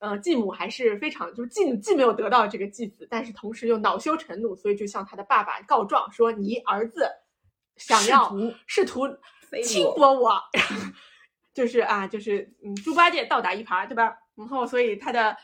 [0.00, 7.06] 呃，继母还是非常就是既既没有得到这个继子，但是同时又恼羞成怒，所以就向他的爸爸告状说：“你儿子
[7.76, 8.34] 想要
[8.66, 9.06] 试图
[9.62, 10.40] 轻薄我。
[11.52, 14.16] ”就是啊，就是嗯，猪八戒倒打一耙，对吧？
[14.36, 15.36] 然后，所以她的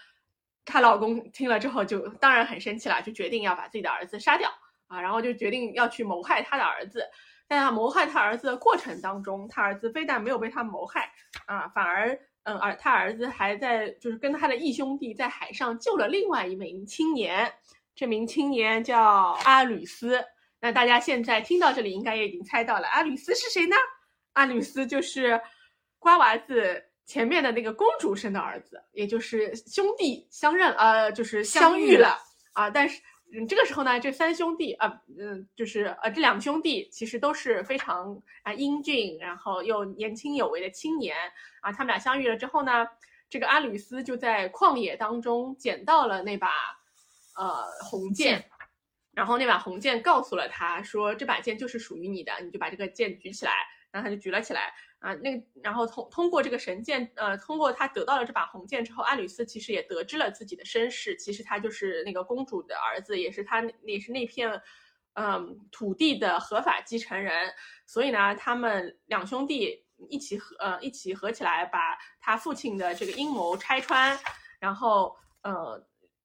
[0.64, 4.50] 她老公听了之后，就当然很生气了，就决定要把自己的儿子杀掉
[4.86, 7.04] 啊，然后就决定要去谋害他的儿子。
[7.48, 11.12] 在他谋害他儿子的过程当中，他儿子非但没有被他谋害
[11.46, 17.52] 啊，反而嗯，而他儿子还在就是跟他的义兄弟在海上救了另外一名青年，
[17.94, 18.98] 这名青年叫
[19.44, 20.24] 阿吕斯。
[20.60, 23.76] 那大家现在听到这里，应该也已经猜到了，阿吕斯是谁呢？
[24.32, 25.40] 阿吕斯就是。
[25.98, 32.16] 瓜娃子前面的那个公主生的儿子，也就是兄弟相认，呃，就是相遇了
[32.52, 32.70] 啊。
[32.70, 41.16] 但是，嗯，这个时候呢，这三兄弟啊，嗯，就是呃，这两兄弟其实都是非常啊英俊，然后又年轻有为的青年
[41.60, 41.72] 啊。
[41.72, 42.86] 他们俩相遇了之后呢，
[43.28, 46.48] 这个阿吕斯就在旷野当中捡到了那把
[47.36, 48.48] 呃红剑，
[49.12, 53.52] 然后那把红剑告诉了他说，这把剑就是属于你的，你就把这个剑举起来，
[53.90, 54.72] 然后他就举了起来。
[55.06, 64.60] 啊，那，然后通通过这个神剑，呃，通过他得到了这把红剑之后，阿吕斯其实也得知了自己的身世，其实他就是那个公主的儿子，也是他也是那片，
[65.12, 67.54] 嗯，土地的合法继承人。
[67.86, 69.80] 所以呢，他们两兄弟
[70.10, 74.18] 一起合，呃，一起合起来把他父亲的这个阴谋拆穿，
[74.58, 75.80] 然后，呃，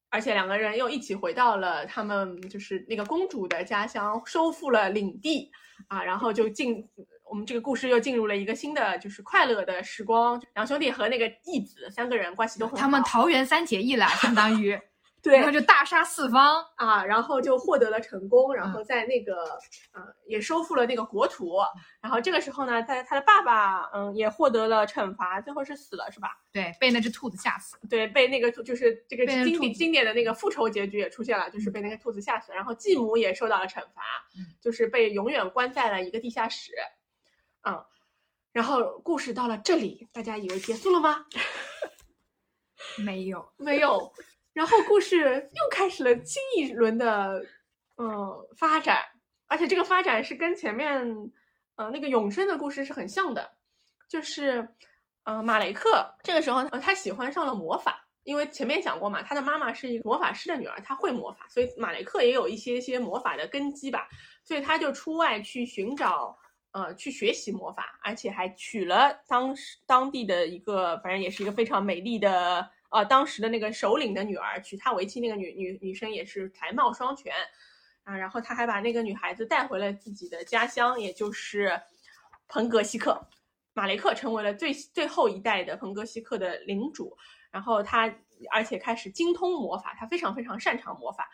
[0.09, 5.51] 而且两个人又一起回到了他们就是那个公主的家乡，收复了领地，
[5.87, 6.89] 啊，然后就进。
[7.31, 10.37] 我们这个故事又进入了一个新的，就是快乐的时光。
[10.53, 12.81] 两兄弟和那个义子三个人关系都很好。
[12.81, 14.77] 他们桃园三结义了，相当于，
[15.23, 19.45] 对，然后就大杀四方啊，然后就获得了成功，然后在那个，
[19.93, 21.55] 呃，也收复了那个国土。
[22.01, 26.37] 然后这个时候呢，在他的爸爸，嗯，也获得了惩罚，最后是死了，是吧？
[26.51, 27.77] 对，被那只兔子吓死。
[27.89, 32.51] 对，被那个就是这个经典经典的那个复仇结局也出现了，就是被那个兔子吓死。
[32.51, 34.01] 然后继母也受到了惩罚，
[34.59, 36.73] 就是被永远关在了一个地下室。
[37.63, 37.85] 嗯，
[38.51, 41.25] 然后故事到了这里，大家以为结束了吗？
[42.97, 44.13] 没有，没有。
[44.53, 47.45] 然后故事又开始了新一轮的
[47.97, 49.01] 嗯发展，
[49.47, 51.31] 而且这个发展是跟前面
[51.75, 53.51] 呃那个永生的故事是很像的，
[54.09, 54.67] 就是
[55.23, 64.09] 呃马雷克这个时候呃他喜欢上了魔法，因为前面讲过嘛，他的妈妈是一个魔法师的女儿，她会魔法，所以马雷克也有一些些魔法的根基吧，
[64.43, 66.37] 所以他就出外去寻找。
[66.73, 75.19] 呃，去学习魔法，而且还娶了当时当地的一个，反正也是一个非常美丽的，呃，当时的那个首领的女儿，娶她为妻。
[75.19, 77.33] 那个女女女生也是才貌双全，
[78.03, 81.77] 啊，然后他还把那个女孩子带回了自己的家乡，也就是
[82.47, 83.21] 彭格西克，
[83.73, 87.17] 马雷克成为了最最后一代的彭格西克的领主。
[87.51, 88.09] 然后他
[88.49, 91.29] 而且开始精通魔法，他非常非常擅长魔法，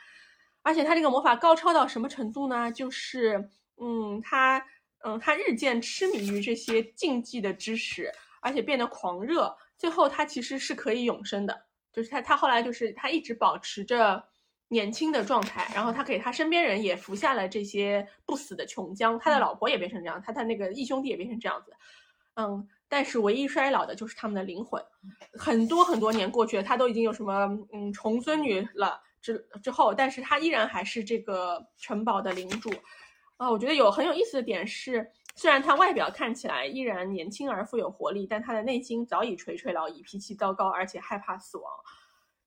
[0.63, 2.71] 而且他这个魔法高超到什么程度呢？
[2.71, 4.65] 就是，嗯，他。
[5.07, 9.55] 嗯，他日渐痴迷于这些禁忌的知识，而且变得狂热。
[9.77, 11.57] 最后，他其实是可以永生的，
[11.93, 14.21] 就是他，他后来就是他一直保持着
[14.67, 15.71] 年轻的状态。
[15.73, 21.71] 然后他给他身边人也服下了这些不死的琼浆，他的老婆也变成这样，他他那个义兄弟也变成这样子。
[22.33, 24.83] 嗯，但是唯一衰老的就是他们的灵魂。
[25.31, 32.69] 很多很多年过去了，他都已经有什么嗯重孙女了之之后，但是他依然还是这个城堡的领主。
[33.37, 41.71] 啊，我觉得有很有意思的点是，虽然他外表看起来依然年轻而富有活力，但他的内心早已垂垂老矣，脾气糟糕，而且害怕死亡。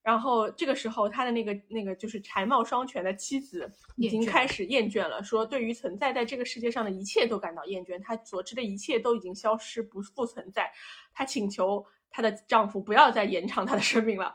[0.03, 10.73] 然后这个时候，他的那个那个就是才貌双全的妻子已经开始厌倦了，说对于存在在这个世界上的一切都感到厌倦，她所知的一切都已经消失不复存在。
[11.13, 14.35] 她请求她的丈夫不要再延长她的生命了，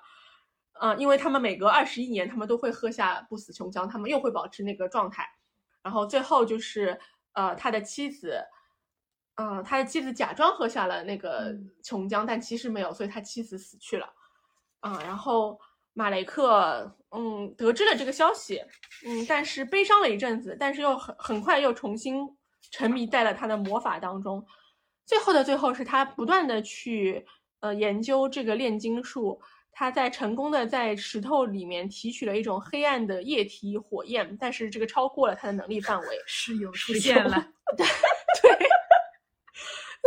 [0.74, 5.28] 啊，因为他们每隔二十一年，他们都会喝下不死琼浆，他们又会保持那个状态。
[5.86, 7.00] 然后最后就是，
[7.34, 8.44] 呃，他的妻子，
[9.36, 14.12] 嗯，他的妻子假装喝下了那个琼浆，但其实没有，所以他妻子死去了，
[14.80, 15.60] 啊，然后
[15.94, 18.60] 马雷克，嗯，得知了这个消息，
[19.06, 22.36] 嗯，但是悲伤了一阵子，但是又很很快又重新
[22.72, 24.44] 沉迷在了他的魔法当中，
[25.06, 27.28] 最后的最后是他不断的去，
[27.60, 29.40] 呃，研究这个炼金术。
[29.78, 37.46] 他在成功的在石头里面提取了一种黑暗的液体火焰，但是这个超过了他的能力范围，石油出现了，
[37.76, 37.86] 对
[38.42, 38.70] 对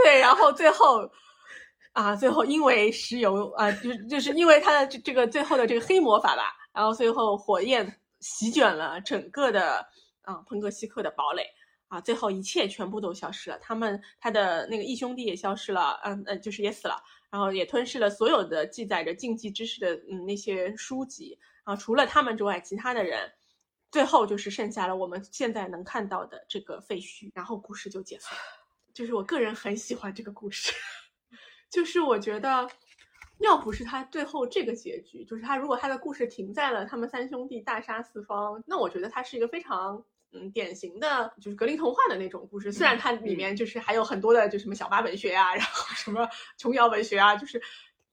[0.03, 1.07] 对，然后最后
[1.93, 9.87] 啊，最后因为石油啊，就就是因为他的这这个最后的这个黑魔法吧，然后最后火焰席卷了整个的
[10.23, 11.45] 啊彭格西克的堡垒
[11.89, 16.97] 啊，最后一切全部都消失了，他们他的那个义兄弟也消失了，嗯嗯，就是也死了，
[17.31, 23.31] 然后也吞噬了所有的记载着禁忌知识的嗯那些书籍，啊，除了他们之外，其他的人，
[23.91, 28.41] 最后就是剩下了我们现在能看到的这个废墟，然后故事就结束了。
[28.93, 30.73] 就是我个人很喜欢这个故事，
[31.71, 32.69] 就是我觉得。
[33.41, 42.71] 要不是他最后这个结局，就是他如果他的故事停在了他们三兄弟大杀四方，那我觉得他是一个非常嗯典型的，就是格林童话的那种故事。
[42.71, 47.61] 虽然它里面就是还有很多的就什么小八文学啊，然后什么琼瑶文学啊，就是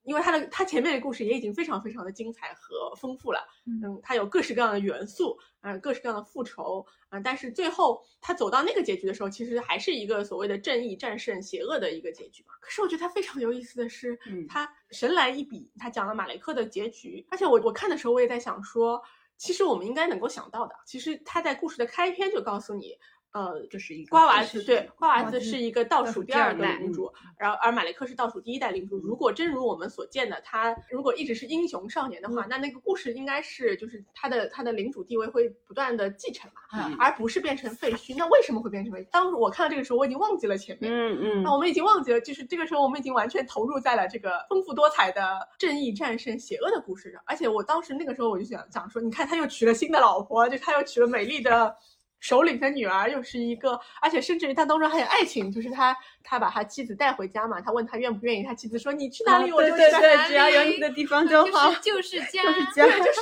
[0.03, 12.53] 因为它的它前面的故事也已经非常非常的精彩和丰富了，嗯，它有各式各样的元素，嗯，各式各样的复仇，嗯，但是最后它走到那个结局的时候，其实还是一个所谓的正义战胜邪恶的一个结局嘛。
[12.61, 19.01] 可是我觉得它非常有意思的是，它神来一笔，它讲了马雷克的结局，而且我我看的时候我也在想说，
[19.37, 22.97] 其实我们应该能够想到的，其实他在故事的开篇就告诉你。
[23.35, 28.97] 呃，就是一个瓜娃子，对，瓜娃子子是一个倒数第二代领主，然后而马雷克是倒数第一代领主。
[28.99, 38.15] 如果真如我们所见的，他如果一直是英雄少年的话，那那个故事应该是就是他的他的领主地位会不断的继承嘛，嗯而不是变成废墟。
[38.17, 39.07] 那为什么会变成废墟？
[39.11, 40.89] 当我看到这个时候，我已经忘记了前面。
[40.93, 47.21] 嗯嗯那我们已经忘记了，就是这个时候我们已经完全投入在了这个丰富多彩的正义战胜邪恶的故事上。
[47.25, 51.75] 而且我当时那个时候我就想讲说，你看他又娶了新的老婆，就他又娶了美丽的
[52.19, 62.85] 首领的女儿，又是一个，而且甚至于他当中还有爱情，就是他他把他妻子带回家嘛，他问他愿不愿意，他妻子说你去哪里我就啊对对对，去哪里，只要有你的地方就好，就是 就是家，就是家。
[62.85, 63.21] 就是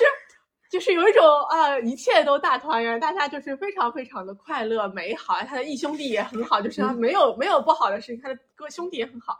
[0.73, 5.35] 就是有一种啊，一切都大团圆，大家就是非常非常的快乐美好。
[5.41, 9.39] 他的义兄弟也很好，就是他没有、没有不好的事情，他的哥兄弟也很好。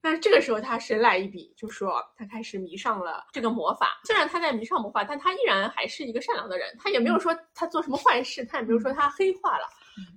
[0.00, 4.00] 但是这个时候他神来一笔，就说他开始迷上了这个魔法。
[4.04, 6.66] 虽然他在迷上魔法，但他依然还是一个善良的人。
[6.76, 9.68] 他也没有说他做什么坏事，他也没有说他黑化了。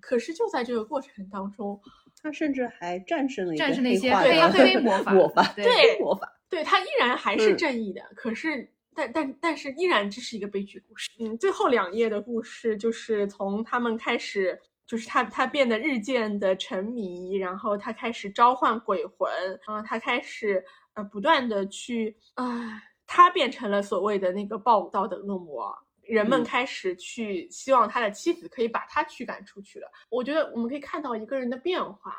[0.02, 1.80] 可是就在这个过程当中，
[2.20, 6.28] 他甚至还战胜了战胜了一些对黑黑魔法魔法，对魔法。
[6.50, 8.68] 对他依然还是嗯正义的，可是
[8.98, 11.08] 但但但是依然这是一个悲剧故事。
[11.20, 19.32] 嗯，最后两页的故事就是从他们开始，就是他他变得日渐的沉迷，然后他开始召唤鬼魂，
[19.68, 25.78] 然后他开始呃不断的去啊、他变成了所谓的那个暴躁的恶魔。
[26.02, 29.88] 人们嗯开始去希望他的妻子可以把他驱赶出去了。
[30.10, 32.16] 我觉得我们可以看到一个人的变化，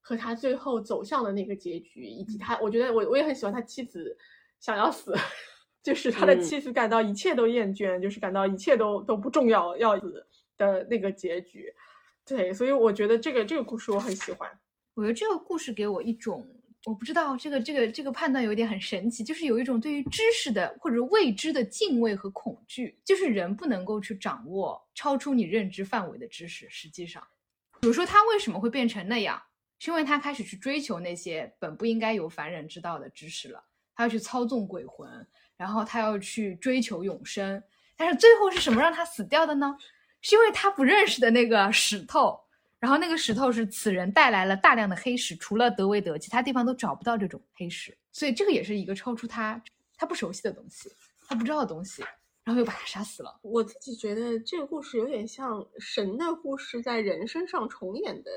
[0.00, 4.18] 和他最后走向的那个结局，以及他，我觉得我我也很喜欢他妻子
[4.58, 5.16] 想要死，
[5.82, 10.26] 就是他的嗯妻子感到一切都厌倦，就是感到一切都都不重要要死
[10.56, 11.72] 的那个结局。
[12.26, 14.48] 对，所以我觉得这个这个故事我很喜欢。
[14.94, 16.46] 我觉得这个故事给我一种，
[16.84, 26.68] 我不知道这个这个这个判断有点很神奇，就是有一种对于知识的或者未知的敬畏和恐惧，就是人不能够去掌握超出你认知范围的知识。
[26.68, 27.26] 实际上，
[27.80, 29.40] 比如说他为什么会变成那样，
[29.78, 33.64] 是因为他开始去追求那些本不应该由凡人知道的知识了，
[33.94, 35.08] 他要去操纵鬼魂，
[35.60, 37.62] 然后他要去追求永生，
[37.94, 39.76] 但是最后是什么让他死掉的呢？
[40.22, 42.40] 是因为他不认识的那个石头。
[42.78, 49.62] 然后那个石头是此人带来了大量的黑石，除了德维德，其他地方都找不到这种黑石，所以这个也是一个超出他
[49.98, 50.90] 他不熟悉的东西，
[51.28, 52.02] 他不知道的东西，
[52.42, 53.38] 然后又把他杀死了。
[53.42, 58.30] 我自己觉得这个故事有点像神的故事在人身上重演的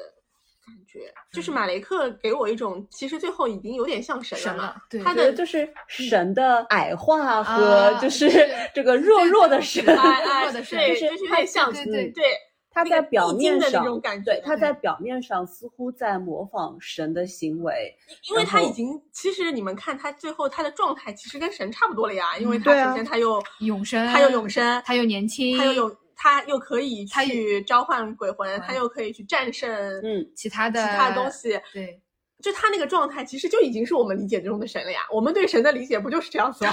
[0.66, 4.53] 感觉，就是马雷克给我一种，其实最后已经有点像神了嘛。
[4.53, 12.24] 神了，对，他的就是神的矮化啊和就是是这个弱弱的神， 弱的神对，就是就是有点像，对对对，
[12.72, 17.95] 他在表面上那种感觉对他在表面上似乎在模仿神的行为，
[18.30, 29.70] 因为他已经，其实你们看他最后他的状态其实跟神差不多了呀，因为他首先他又永生，他又永生，他又年轻，他又有他又可以他去召唤鬼魂，嗯他又可以去战胜
[30.04, 31.60] 嗯，其他的其他的东，西。
[31.74, 32.02] 对，
[32.42, 35.02] 就他那个状态，其实就已经是我们理解中的神了呀。
[35.12, 36.72] 我们对神的理解不就是这样子吗？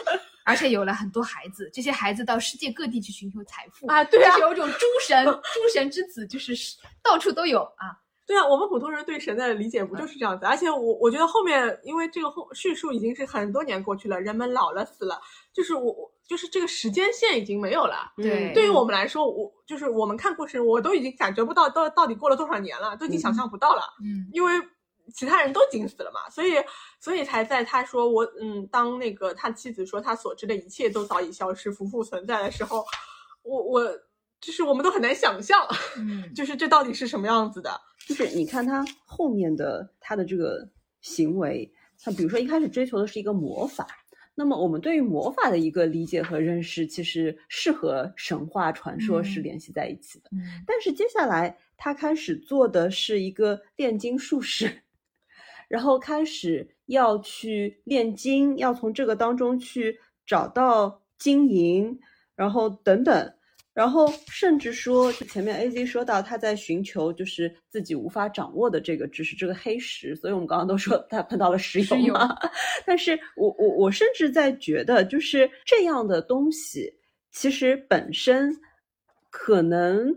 [0.44, 6.52] 而且有了很多孩子，这些孩子到世界各地去寻求财富啊，对啊，有一种诸神诸神之子，就是
[7.02, 7.96] 到处都有啊。
[8.26, 10.44] 对啊，我们普通人对神的理解不就是这样子？
[10.44, 15.18] 而且我我觉得后面，因为这个后叙述已经是很多年过去了，人们老了死了，
[15.54, 18.12] 就是我我就是这个时间线已经没有了。
[18.16, 24.52] 对对于我们来说，我就是我们看故事，我都已经感觉不到到到底过了多少年了，都已经想象不到了，嗯，因为
[25.12, 26.52] 其他人都已经死了嘛，所以
[27.00, 32.86] 所以才在他说我嗯，当那个他妻子说他所知的一切都早已消失，不复存在的时候，
[33.42, 33.84] 我我
[34.40, 35.66] 就是我们都很难想象，
[35.96, 37.80] 嗯，就是这到底是什么样子的。
[38.06, 40.64] 就是你看他后面的他的这个
[41.00, 41.68] 行为，
[42.00, 43.84] 他比如说一开始追求的是一个魔法，
[44.40, 50.30] 那么我们对于魔法的一个理解和认识，其实是和神话传说是嗯联系在一起的。
[50.32, 54.72] 嗯但是接下来他开始做的是一个炼金术士，
[55.68, 62.00] 然后开始要去炼金，要从这个当中去找到金银，
[62.34, 63.34] 然后等等。
[63.72, 72.36] 然后甚至说，前面 A Z 说到他在寻求就是自己无法掌握的这个知识，这个黑石，所以我们刚刚都说他碰到了石石油油嘛。
[72.84, 76.92] 但是我我我甚至在觉得，就是这样的东西，
[77.30, 78.54] 其实本身
[79.30, 80.12] 可能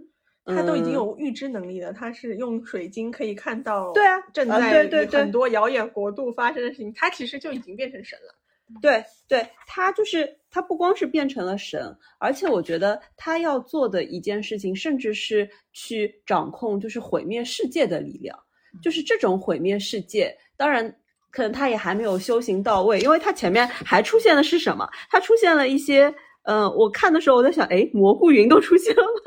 [0.45, 8.35] 他都已经嗯有预知能力了，他是用水晶可以看到对啊啊正在对对对很多遥远国度发生的事情，他其实就已经变成神了。
[8.81, 18.37] 对对，他就是他不光是变成了神，而且我觉得他要做的一件事情，甚至是去掌控就是毁灭世界的力量，
[18.81, 20.35] 就是这种毁灭世界。
[20.57, 20.93] 当然，
[21.31, 24.87] 可能他也还没有修行到位，因为他前面还出现的是什么？
[25.09, 26.13] 他出现了一些，
[26.43, 29.21] 嗯、我看的时候我在想，哎，蘑菇云都出现了吗？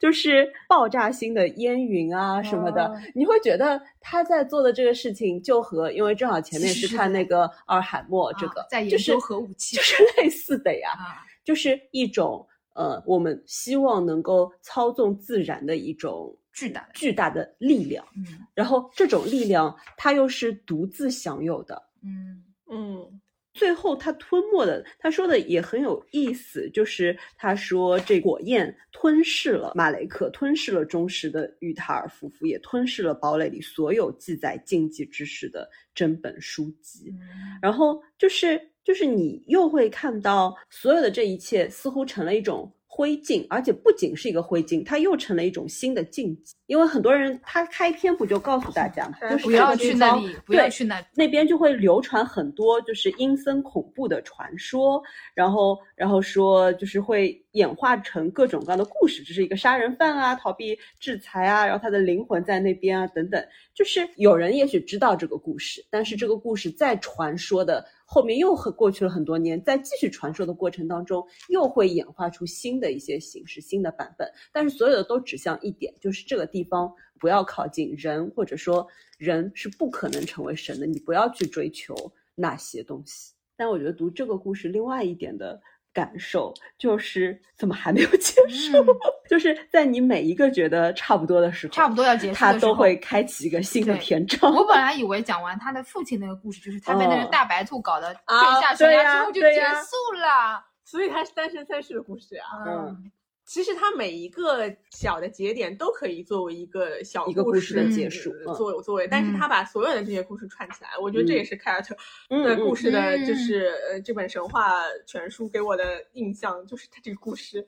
[0.00, 3.00] 就是爆炸性的烟云啊什么的，哦。
[3.14, 18.46] 你会觉得他在做的这个事情就和，因为正好前面是看那个阿尔海默这啊个，在研就是究核武器就是类似的呀，啊，就是一种呃，我们希望能够操纵自然的一种巨大的巨大的力量，嗯。
[18.54, 22.42] 然后这种力量它又是独自享有的，嗯。
[22.68, 23.20] 嗯，
[23.56, 37.06] 最后他吞没的，他说的也很有意思，就是他说这火焰吞噬了马雷克，吞噬了忠实的玉塔尔夫妇，也吞噬了堡垒里所有记载禁忌知识的整本书籍。
[37.08, 46.54] 嗯然后就是就是你又会看到所有的这一切似乎成了一种灰烬，而且不仅是一个灰烬，它又成了一种新的禁忌。
[46.64, 51.06] 因为很多人他开篇不就告诉大家嘛，就是不要去那里，不要去那里。
[51.14, 55.00] 那边就会流传很多就是阴森恐怖的传说，
[55.34, 63.46] 然后然后说就是会演化成各种各样的故事，这是一个杀人犯啊，逃避制裁啊，然后他的灵魂在那边啊，等等。
[63.74, 74.26] 就是有人也许知道这个故事，但是这个故事在传说的后面又很过去了很多年，在继续传说的过程当中，又会演化出新的一些形式、新的版本。
[74.52, 78.86] 但是所有的都指向一点，就是这个地方不要靠近人，或者说
[79.18, 81.94] 人是不可能成为神的，你不要去追求
[82.34, 83.34] 那些东西。
[83.56, 85.60] 但我觉得读这个故事，另外一点的
[85.96, 88.76] 感受就是，怎么还没有 结束？
[88.76, 88.86] 嗯
[89.28, 94.54] 就是在你每一个觉得差不多的时候，差不多要结束它的时候都会开启一个新的篇章。
[94.54, 100.62] 我本来 以为讲完他的父亲那个故事，就是他被那哦个大白兔搞得坠啊下悬崖之后就结束了。
[100.84, 102.62] 所以他是单身三世的故事啊。
[102.68, 103.10] 嗯
[103.46, 111.96] 其实它每一个小的节点都可以作为一个小一个故事事的结束作为作为，但是他把所有的这些故事串起来，我觉得这也是凯尔特
[112.28, 117.64] 嗯的故事的，嗯就是呃这本神话全书给我的印象，就是它这个故事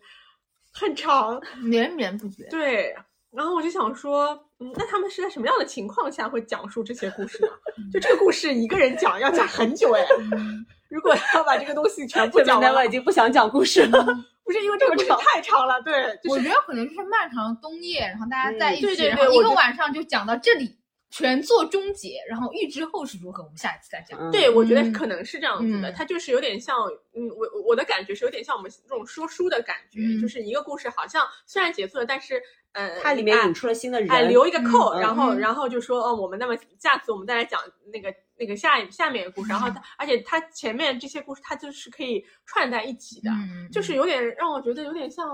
[0.73, 2.45] 很长，绵绵不绝。
[2.51, 2.95] 对。
[3.31, 7.49] 然后我就想说，嗯，那他们是在什么样的情况下会讲述这些故事呢？
[7.93, 10.03] 就这个故事一个人讲要讲很久哎，
[10.33, 14.07] 嗯如果要把这个东西全部讲完我已，经不想讲故事了。
[14.49, 20.79] 不是因为这个故事太长了，对，就是我觉得可能就是漫长的冬夜，然后大家在一起，嗯对对然后一个晚上就讲到这里，
[21.11, 24.19] 全作终结，然后预知后事如何，我们下一次再讲。
[24.19, 24.31] 嗯。
[24.31, 24.91] 对，我觉得嗯。
[24.91, 25.95] 可能是这样子的，嗯。
[25.95, 26.79] 它就是有点像，
[27.15, 30.19] 嗯，我我的感觉是有点像我们这种说书的感觉，嗯。
[30.23, 32.43] 就是一个故事好像虽然结束了，但是
[32.73, 37.61] 呃，它里面哎引出了新的人，哎留一个扣，嗯然后嗯然后就说哦，我们那么下次我们再来讲
[37.93, 45.29] 那个那个下下面的故事，然后它而且它前面这些故事它就是可以串在一起的，嗯，就是有点让我觉得有点像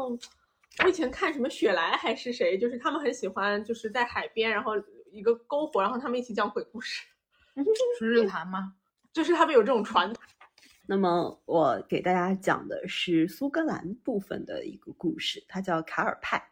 [0.83, 4.73] 我以前看什么雪莱还是谁，就是他们很喜欢就是在海边，然后
[5.13, 7.03] 一个篝火，然后他们一起讲鬼故事，
[7.99, 8.75] 是日谈吗？
[9.13, 10.23] 就是他们有这种传统。
[10.87, 16.43] 那么我给大家讲的是苏格兰部分的一个故事，它叫卡尔派。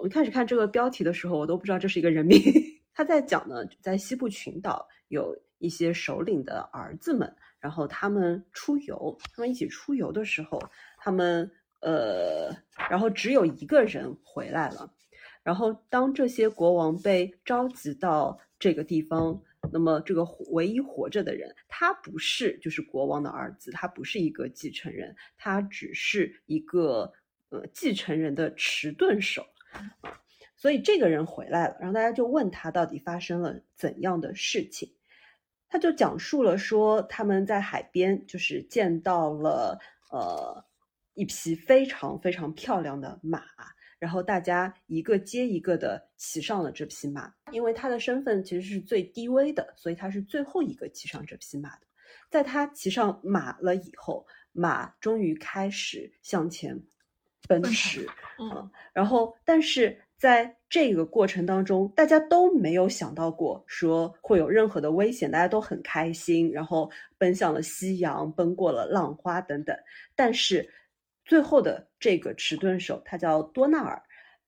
[0.00, 2.38] 我一开始看这个标题的时候，我都不知道这是一个人名。
[2.92, 10.60] 他在讲呢，在西部群岛有一些首领的儿子们，然后他们出游，他们一起出游的时候，
[10.98, 12.54] 他们呃，
[12.90, 14.92] 然后只有一个人回来了。
[15.42, 19.40] 然后当这些国王被召集到这个地方，
[19.72, 27.10] 那么这个唯一活着的人，他不是就是国王的儿子，他不是一个继承人，他只是一个
[27.48, 29.46] 呃继承人的迟钝手。
[29.70, 30.20] 啊
[30.56, 34.92] 所以这个人回来了，然后大家就问他到底发生了怎样的事情，
[35.68, 40.62] 他就讲述了说他们在海边就是见到了呃
[41.14, 43.42] 一匹非常非常漂亮的马，
[43.98, 51.86] 然后大家一个接一个的骑上了这匹马，因为他的身份其实是最低微的，所以他是最后一个骑上这匹马的。
[52.28, 56.78] 在他骑上马了以后，马终于开始向前
[57.50, 58.06] 奔驰，
[58.38, 66.88] 嗯，然后但是在这个过程当中，大家都没有想到过说会有任何的危险，大家都很开心，然后
[67.18, 69.76] 奔向了夕阳，奔过了浪花等等。
[70.14, 70.72] 但是
[71.24, 74.00] 最后的这个迟钝手，他叫多纳尔。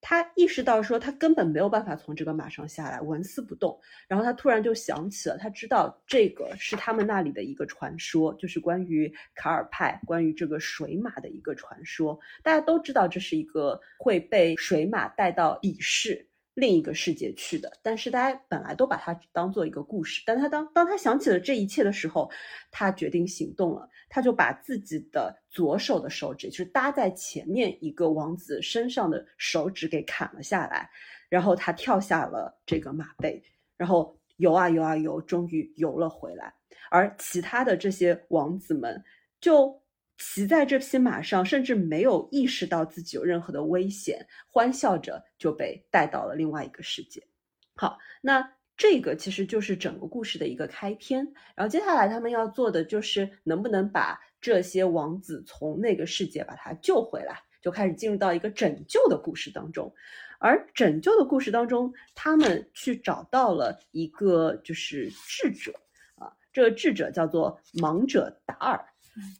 [0.03, 3.78] 他意识到说，他根本没有办法从这个马上下来，纹丝不动。
[4.09, 12.18] 然后他突然就想起了，他知道这个是他们那里的一个传说，就是关于卡尔派，关于这个水马的一个传说。
[12.42, 17.72] 大家都知道，这是一个会被水马带到彼世另一个世界去的。
[17.82, 20.22] 但是大家本来都把它当做一个故事。
[20.26, 22.30] 但他当当他想起了这一切的时候，
[22.70, 23.88] 他决定行动了。
[24.14, 30.90] 他就把自己的左手的手指，就是搭在前面一个王子身上的手指给砍了下来，
[31.30, 33.42] 然后他跳下了这个马背，
[33.74, 36.53] 然后游啊游啊游，终于游了回来。
[36.90, 39.03] 而其他的这些王子们
[39.40, 39.82] 就
[40.25, 47.27] 骑在这匹马上，甚至没有意识到自己有任何的危险，欢笑着就被带到了另外一个世界。
[47.75, 48.53] 好，那。
[48.75, 51.23] 这个其实就是整个故事的一个开篇，
[51.55, 59.95] 然后接下来他们要做的就是能不能把这些王子从那个世界把他救回来，就开始进入到一个拯救的故事当中。
[60.41, 65.70] 而拯救的故事当中，他们去找到了一个就是智者
[66.16, 68.83] 啊，这个智者叫做盲者达尔。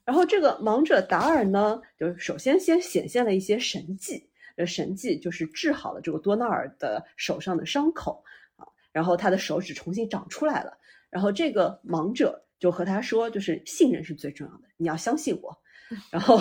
[0.05, 8.23] 然后这个盲者达尔呢，就首先先显现了一些神迹，呃，神迹就是治好了这个多纳尔的手上的伤口
[8.57, 8.67] 啊。
[8.93, 10.77] 然后他的手指重新长出来了，
[11.09, 15.57] 然后这个盲者就和他说，就是信任是最重要的，你要相信我。
[16.11, 16.39] 然后，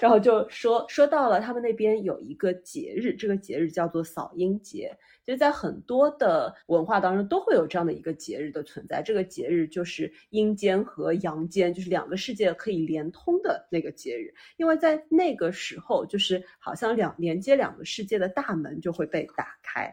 [0.00, 4.96] 然后就说说到了他们那边有一个节日，这个节日叫做扫阴节。
[5.24, 9.02] 其实，在很多的文化当中都会有这样的一个节日的存在。
[9.02, 14.32] 这个节日就是阴间和阳间，就是两个世界可以连通的那个节日。
[14.56, 19.92] 因为在那个时候，就是好像两连接两个世界的大门就会被打开。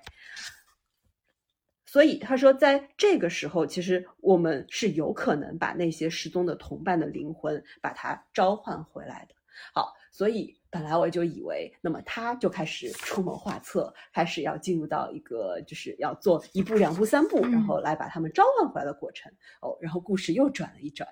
[1.84, 9.34] 所以他说，在这个时候，其实我们是有可能把那些失踪的同伴的灵魂把它召唤回来的。
[9.74, 19.32] 好，所以本来我就以为，那么他就开始出谋划策，开始要进入到一个就是要做一步、两步、三步，然后来把他们召唤回来的过程。
[19.62, 21.08] 哦，然后故事又转了一转，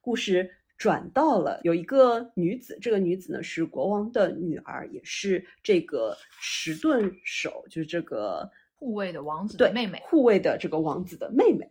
[0.00, 8.50] 故事转到了有一个女子，这个女子呢是国王的女儿，也是这个迟钝手，就是这个。
[8.78, 11.66] 护卫的王子的妹妹，护卫的这个王子的妹妹。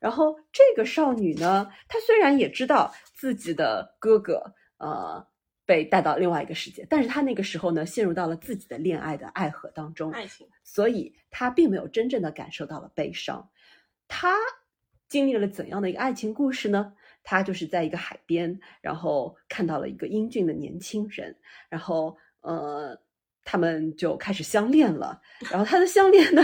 [0.00, 4.42] 然后这个少女呢，她虽然也知道自己的哥哥
[4.78, 5.26] 呃
[5.64, 13.50] 被带到另外一个世界，但是他那个时候呢，陷入到了自己的恋爱的爱河当中，爱情，所以他并没有真正的感受到了悲伤。
[14.08, 14.34] 他
[15.08, 16.92] 经历了怎样的一个爱情故事呢？
[17.22, 21.36] 他就是在一个海边，然后看到了一个英俊的年轻人，
[21.68, 22.98] 然后呃。
[23.48, 25.22] 他们就开始相恋了，
[25.52, 26.42] 然后他的相恋呢，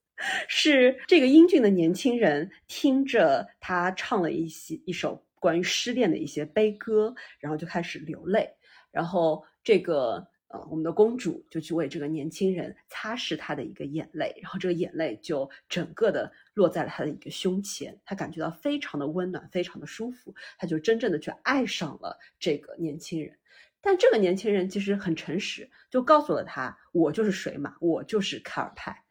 [0.48, 8.48] 是这个英俊的年轻人听着他唱了一些一首关于失恋的一些悲歌，然后就开始流泪，
[8.90, 23.36] 然后这个呃我们的公主就去为这个年轻人擦拭他的一个眼泪，然后这个眼泪就整个的落在了他的一个胸前，他感觉到非常的温暖，非常的舒服，他就真正的去爱上了这个年轻人。
[23.80, 29.04] 但这个年轻人其实很诚实，就告诉了他：“我就是水马，我就是卡尔派。”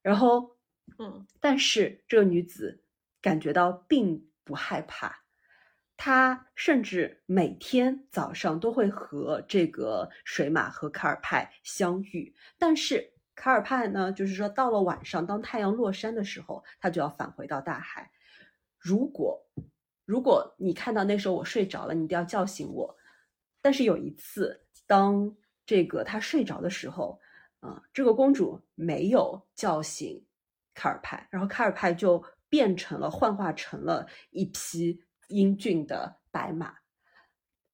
[0.00, 0.56] 然后，
[0.98, 2.82] 嗯，但是这个女子
[3.20, 5.24] 感觉到并不害怕，
[5.98, 12.32] 他甚至每天早上都会和这个水马和卡尔派相遇。
[12.56, 18.10] 但是卡尔派呢，就是说到了晚上，当太阳落山的时候，他就要返回到大海。
[18.78, 19.44] 如果
[20.04, 22.96] 如果你看到那时候我睡着了，你一定要叫醒我。
[23.60, 25.36] 但是有一次，当
[25.66, 27.20] 这个他睡着的时候，
[27.58, 30.24] 啊，这个公主没有叫醒
[30.74, 36.74] 卡尔派，然后卡尔派就变成了幻化成了一匹英俊的白马。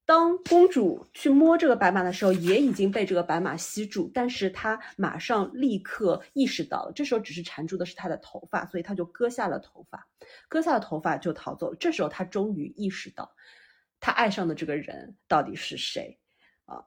[0.07, 10.07] 当公主去摸这个白马的时候，也已经被这个白马吸住，但是她马上立刻意识到了，这时候只是缠住的是她的头发，所以她就割下了头发，
[10.49, 11.77] 割下了头发就逃走了。
[11.81, 13.35] 这时候她终于意识到。
[14.01, 16.19] 他爱上的这个人到底是谁
[16.67, 16.85] 啊？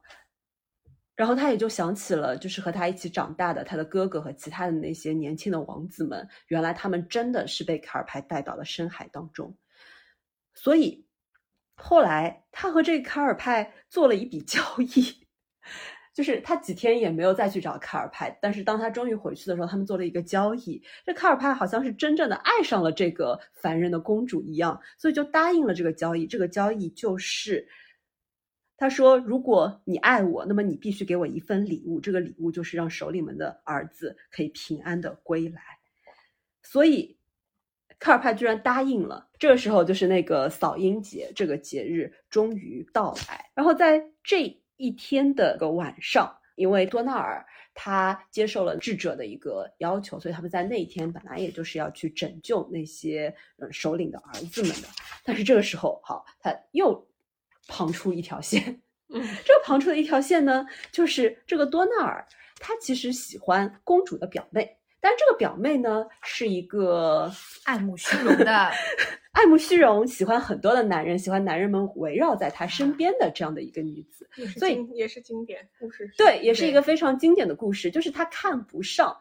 [1.15, 9.57] 然后他也就想起了，就是和他一起长大的他的哥哥和其他的那些年轻的王子们，原来他们真的是被卡尔派带到了深海当中。
[10.57, 11.05] 所以
[11.75, 15.27] 后来他和这个卡尔派做了一笔交易，
[16.15, 20.81] 就是他几天也没有再去找卡尔派，但是当他终于回去的时候，他们做了一个交易。
[21.05, 26.25] 这卡尔派好像是真正的爱上了这个凡人的公主一样，所以就答应了这个交易。
[26.25, 27.67] 这个交易就是
[28.75, 31.99] 他说：“如果你爱我，那么你必须给我一份礼物。
[31.99, 35.61] 这个礼物就是让首领们的儿子可以平安的归来。”
[36.63, 37.16] 所以
[37.99, 39.27] 卡尔派居然答应了。
[39.37, 44.61] 这个时候就是那个扫阴节这个节日终于到来，然后在这。
[44.79, 47.43] 一天的个晚上，因为多纳尔
[47.73, 54.87] 他接受了智者的一个要求，所以他们在那一天本来也就是要去拯救那些嗯首领的儿子们的。
[55.23, 57.07] 但是这个时候，好，他又
[57.67, 58.79] 旁出一条线。
[59.09, 62.23] 嗯，这个旁出的一条线呢，就是这个多纳尔
[62.59, 64.77] 他其实喜欢公主的表妹。
[65.07, 67.31] 但这个表妹呢，是一个
[67.63, 68.69] 爱慕虚荣的，
[69.31, 74.29] 爱慕虚荣，喜欢很多的男人，喜欢男人们围绕在她身边的这样的一个女子，
[74.59, 76.11] 所以也是经典故事。
[76.17, 79.15] 对，也是一个非常经典的故事，就是她看不上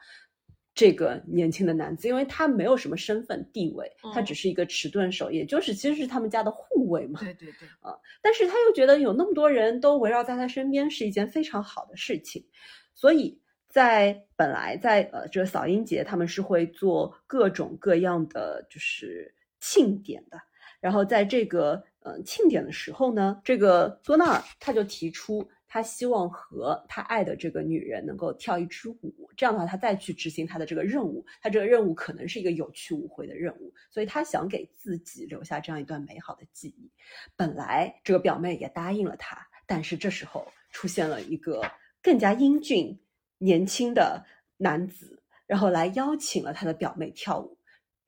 [0.74, 7.20] 这个年轻的男子，因为他没有什么身份地位，他只是一个迟钝手，也就是其实是他们家的护卫嘛。
[7.20, 12.45] 对对对，啊，但是他又觉得有那么多人都围绕在他身边是一件非常好的事情，
[12.93, 13.41] 所以。
[13.77, 20.41] 在本来在呃这个扫阴节，他们是会做各种各样的就是庆典的。
[20.81, 31.22] 然后在这个呃庆典的时候呢，这个多纳尔他就提出，他希望和他爱的这个女人能够跳一支舞，这样的话他再去执行他的这个任务。
[31.43, 36.91] 他这个任务可能是一个有去无回的任务，所以他想给自己留下这样一段美好的记忆。
[37.37, 41.62] 本来这个表妹也答应了他，但是这时候出现了一个
[42.03, 42.99] 更加英俊。
[43.39, 44.24] 年轻的
[44.57, 47.59] 男子，然后来邀请了他的表妹跳舞。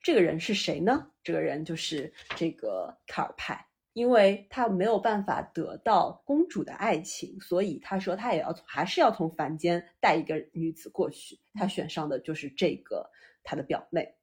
[0.01, 1.11] 这个人是谁呢？
[1.23, 11.39] 这个人就是这个卡尔派，因为他没有办法得到公主的爱情，所以他说他也要还是要从凡间带一个女子过去。
[11.53, 13.09] 他选上的就是这个
[13.43, 14.15] 他的表妹。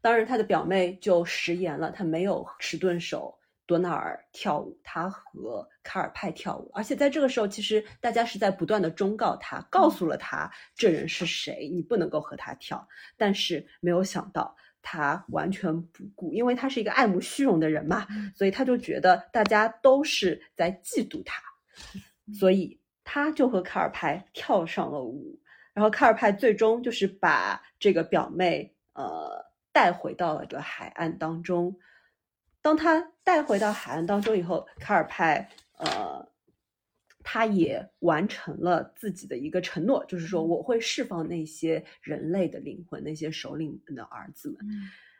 [0.00, 3.38] 当然，他的表妹就食言了，他没有迟钝手。
[3.66, 12.86] 多纳尔跳舞，他和卡尔派跳舞，而且在这个时候，其实大家是在不断的忠告他，告诉了他这人是谁，你不能够和他跳。
[13.16, 21.42] 但是没有想到他完全不顾，因为他是一个爱慕虚荣的人嘛，所以他就觉得大家都是在嫉妒他，
[22.34, 25.40] 所以他就和卡尔派跳上了舞。
[25.72, 31.74] 然后卡尔派最终就是把这个表妹呃带回到了这个海岸当中。
[32.64, 36.26] 当他带回到海岸当中以后，卡尔派，呃，
[37.22, 44.58] 他也完成了自己的一个承诺，就是说我会释放那些人类的灵魂，那些首领们的儿子们。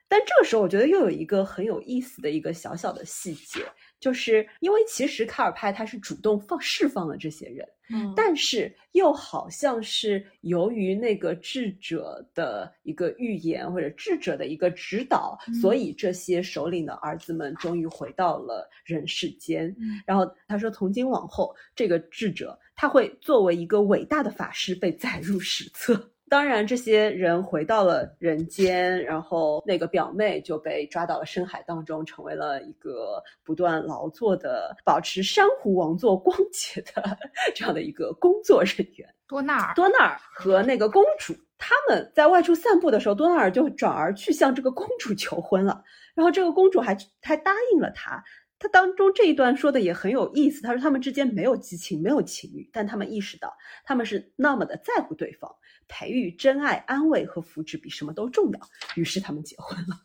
[0.09, 3.61] 但这个时候，我觉得又有一个很有意思的一个小小的细节。
[4.05, 19.75] 就是因为其实卡尔派他是主动放释放了这些人，嗯，但是又好像是由于那个智者的一个预言或者智者的一个指导，所以这些首领的儿子们终于回到了人世间。
[20.07, 26.11] 然后他说，从今往后，这个智者他会作为一个伟大的法师被载入史册。
[26.29, 37.17] 当然，这些人回到了人间，然后那个表妹就被抓到了深海当中，成为了一个不断劳作的、保持珊瑚王座光洁的
[37.55, 39.09] 这样的一个工作人员。
[39.29, 48.23] 多纳尔，多纳尔和那个公主他们在外出散步的时候，多纳尔就转而去向这个公主求婚了，然后这个公主还还答应了他。
[48.59, 53.53] 他当中这一段说的也很有意思，他说他们之间没有激情，没有情欲，但他们意识到
[53.85, 55.55] 他们是那么的在乎对方。
[55.89, 58.61] 培育真爱、安慰和福祉比什么都重要。
[58.95, 59.97] 于是他们结婚了，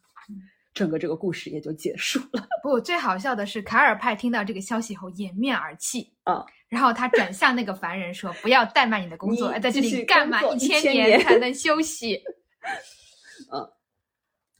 [0.73, 2.47] 整个这个故事也就结束了。
[2.61, 12.21] 不，最好笑的是卡尔派听到这个消息后掩面而泣啊，然后他转向那个凡人说：“不要怠慢你的工作，在这里干满一千年才能休息。
[13.51, 13.67] ”嗯，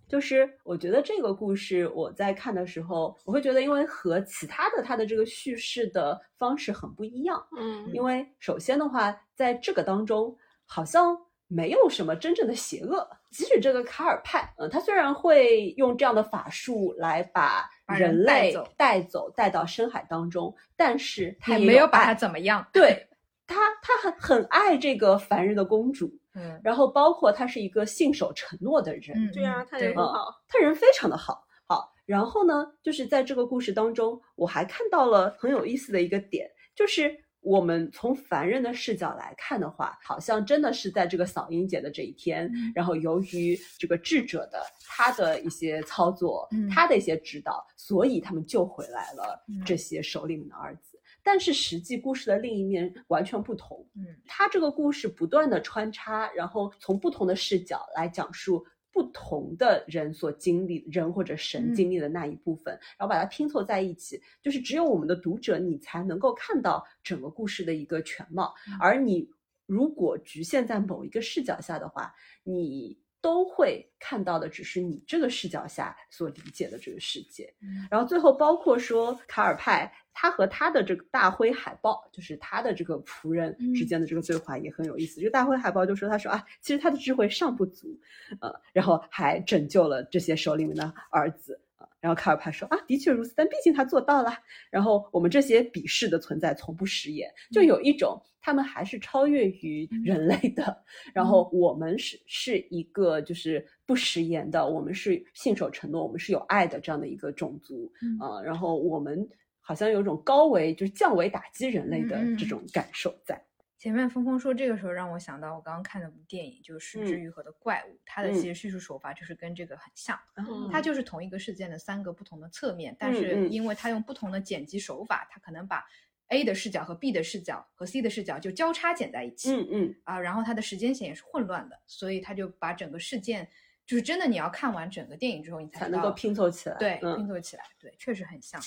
[0.07, 7.45] 就是我觉得这个故事我在看的时候，我会觉得，因为和其他的他的这个叙事的方式很不一样。
[7.57, 10.35] 嗯，因为首先的话，在这个当中。
[10.71, 11.17] 好像
[11.47, 17.67] 没有什么真正的邪恶，即使这个卡尔派，嗯，他虽然会用这样的法术来把
[17.97, 22.63] 人类带走带到深海当中，但是他也没有把他怎么样。
[22.71, 23.07] 对
[23.47, 31.91] 他，他很很爱这个凡人的公主，嗯，然后包括他是一个信守承诺的人，对啊，他人很好，他人非常的好，好。
[32.05, 37.23] 然后呢，就是在这个故事当中，我还看到了很有意思的一个点，就是。
[37.41, 50.99] 我们从凡人的视角来看的话，好像真的是在这个扫音节的这一天，然后由于这个智者的他的一些操作，他的一些指导，所以他们救回来了这些首领们的儿子。
[51.21, 53.85] 但是实际故事的另一面完全不同。
[53.95, 61.73] 嗯，他这个故事不断的穿插，然后从不同的视角来讲述不同的人所经历人或者神嗯。
[61.73, 68.77] 经历的那一部分，然后把它拼凑在一起，就是只有我们的读者你才能够看到整个故事的一个全貌，嗯。
[68.79, 69.29] 而你
[69.65, 72.13] 如果局限在某一个视角下的话，
[72.43, 77.53] 你都会看到的只是你这个视角下所理解的这个世界。
[77.61, 85.21] 嗯然后最后包括说卡尔派他和他的这个大灰海豹，就是他的这个仆人嗯之间的这个对话也很有意思。
[85.21, 87.99] 就大灰海豹就说他说啊，其实他的智慧尚不足，
[88.41, 91.59] 呃，然后还拯救了这些首领们的儿子。
[92.01, 94.31] 呃然后卡尔帕说啊，的确如此，但毕竟他做到了。
[94.69, 100.83] 然后我们这些鄙视的存在从不食言，就有一种他们还是超越于人类的。
[101.13, 107.91] 然后我们是是一个就是不食言的，我们是信守承诺，我们是有爱的这样的一个种族
[108.21, 109.27] 呃然后我们
[109.59, 113.39] 好像有一种高维就是降维打击人类的这种感受在。
[113.79, 125.87] 前面峰峰说这个时候让我想到我刚刚看的部电影，就是《石之嗯愈合的怪物》，它的嗯其实叙述手法就是跟这个很像，嗯它就是同一个事件的三个不同的侧面，但嗯是嗯因为它用不同的剪辑手法，它可能把
[126.27, 133.47] A 的视角和 B 的视角和 C 的视角就交叉剪在一起，嗯嗯啊，然后它的时间线也是混乱的，所以它就把整个事件，
[133.85, 136.75] 就是真的你要看完整个电影之后，你才才能够拼凑起来。
[136.77, 138.61] 对，嗯拼凑起来，对，确实很像。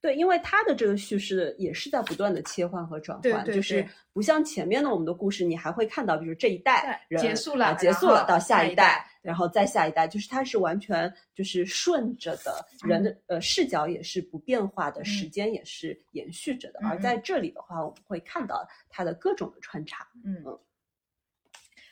[0.00, 16.78] 对，因为它的这个叙事也是在不断的切换和转换，对对就是不像前面的我们的故事，你还会看到，比如这一代人结束了啊结束了到下下一代然后再下一代，就是它是完全就是顺着的，人的呃视角也是不变化的，时嗯间也是延续着的。
[16.82, 20.06] 嗯而在这里的话，我们会看到它的各种的穿插。
[20.24, 20.58] 嗯嗯，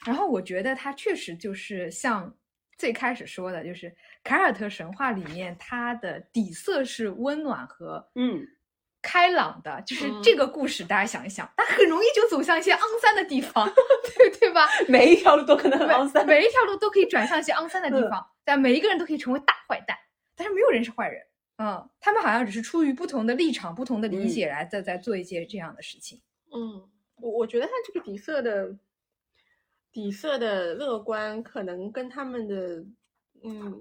[0.07, 2.32] 然后我觉得它确实就是像
[2.77, 8.47] 最开始说的，就是凯尔特神话里面它的底色是温暖和嗯，
[9.03, 13.66] 开朗的，就是嗯这个故事大家想一想，它很容易就走向一些 肮脏的地方，
[14.16, 14.66] 对对吧？
[14.89, 16.27] 每一条路都可能很肮脏。
[16.27, 19.97] 每一条路都可以转向一些肮脏的地嗯方，但每一个人都可以成为大坏蛋，
[20.37, 21.22] 但是没有人是坏人。
[21.59, 26.20] 嗯，他们好像只是出于不同的立场、不同的理解来在在做一些这样的事情。
[26.53, 26.87] 嗯，
[27.22, 28.77] 我我觉得他这个底色的
[29.97, 32.84] 底色的乐观，可能跟他们的
[33.42, 33.80] 嗯，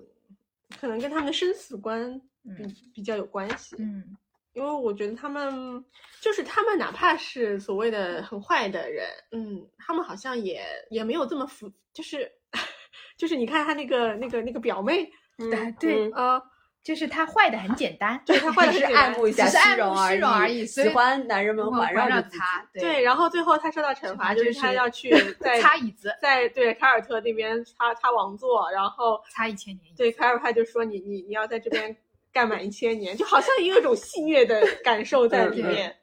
[0.80, 3.76] 可能跟他们的生死观比、嗯比较有关系。
[3.80, 4.16] 嗯
[4.54, 5.84] 因为我觉得他们
[6.22, 12.32] 就是他们，哪怕是所谓的很坏的人，嗯，他们好像也也没有这么腐，就是
[13.20, 16.42] 就是你看他那个那个那个表妹嗯对嗯啊、
[16.86, 22.22] 就是他坏的很简单，对他坏的是爱慕一下是爱虚荣慕虚荣而已喜欢男人们环绕着。
[22.32, 25.10] 他，对，然后最后他受到惩罚，就是他要去
[25.42, 29.96] 在擦椅子，在对凯尔特那边擦擦王座，然后擦一千年。
[29.98, 31.98] 对凯尔派就说你你你要在这边
[32.32, 35.96] 干满一千年，就好像也有一种 戏谑的感受在里面。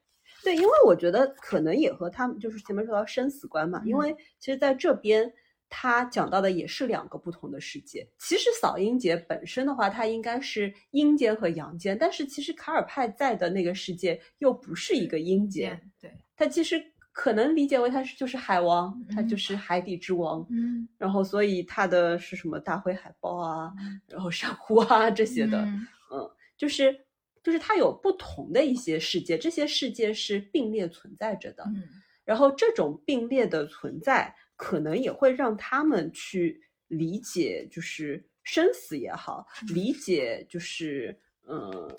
[0.43, 5.33] 对，因为我觉得可能也和他们就是前面说到生死观嘛，因嗯为其实在这边
[5.75, 8.07] 他讲到的也是两个不同的世界。
[8.19, 20.47] 其实扫阴节本身的话，它应该是阴间和阳间，但是其实卡尔派在的那个世界又不是一个阴间，对，它其实可能理解为它是就是海王，它嗯就是海底之王。
[20.51, 23.73] 嗯然后，所以它的是什么大灰海豹啊，
[24.07, 26.95] 然后珊瑚啊这些的，嗯就是
[27.43, 31.65] 就是它有不同的一些世界，这些世界是并列存在着的。
[31.69, 31.83] 嗯
[32.25, 41.91] 然后这种并列的存在，可能也会让他们去理解，就是生死也好，理解就是嗯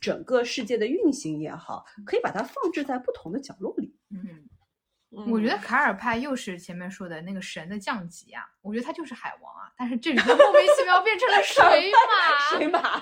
[0.00, 3.96] 整个世界的运行也好，可以把它放置在不同的角落里。
[4.10, 4.48] 嗯，
[5.10, 5.30] 嗯。
[5.30, 13.00] 我觉得卡尔派又是前面说的那个神的降级啊，我觉得他就是海王啊，但是这里头莫名其妙变成了 水马，水马，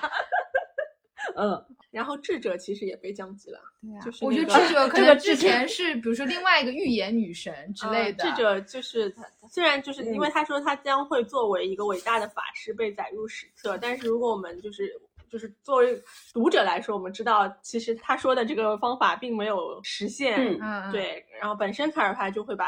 [1.35, 14.93] 嗯，然后智者其实也被降级了对啊就是我觉得智者可这个能之前是，比如说另外一个预言女神之类的，呃智者就是他，虽然就是因为嗯他说他将会作为一个伟大的法师被载入史册，但是如果我们就是
[15.29, 16.01] 就是作为
[16.33, 22.65] 读者来说，我们知道其实他说的这个方法并没有实现，嗯对，然后本身卡尔帕就会把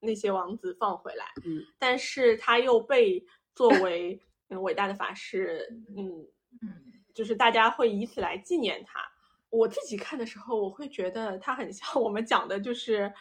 [0.00, 3.24] 那些王子放回来，嗯，但是他又被
[3.54, 6.06] 作为嗯伟大的法师，嗯，
[6.62, 6.68] 嗯
[7.18, 9.00] 就是大家会以此来纪念他。
[9.50, 13.12] 我自己看的时候，我会觉得他很像我们讲的，就是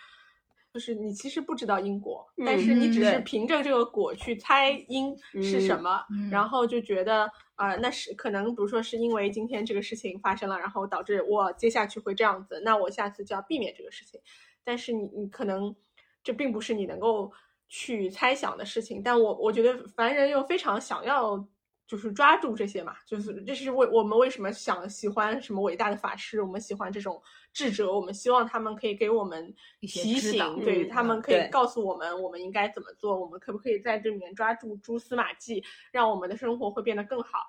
[0.72, 7.24] 就是你其实不知道因果，但是你只是凭着这个果去猜因是什么，嗯然后就觉得
[7.56, 14.22] 啊、呃那是可能，比如说是因为今天这个事情发生了，然后导致我接下去会这样子，那我下次就要避免这个事情。
[14.64, 15.76] 但是你你可能
[16.22, 17.32] 这并不是你能够
[17.68, 21.48] 去猜想的事情，但我我觉得凡人又非常想要
[21.88, 27.22] 就是抓住这些嘛，就是这是为我们为什么想喜欢什么伟大的法师，我们喜欢这种
[27.53, 37.39] 智者，我们希望他们可以给我们提醒，对嗯他们可以告诉我们我们应该怎么做，我们可不可以在这里面抓住蛛丝马迹，让我们的生活会变得更好。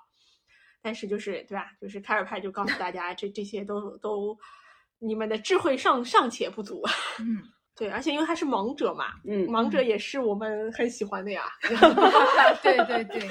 [0.81, 1.71] 但是就是对吧？
[1.81, 4.37] 就是凯尔派就告诉大家，这这些都都
[4.99, 6.81] 你们的智慧尚尚且不足。
[7.19, 7.43] 嗯，
[7.75, 11.43] 对，而且因为他是盲者嘛，嗯，盲者也是我们很喜欢的呀。
[12.63, 13.29] 对对对，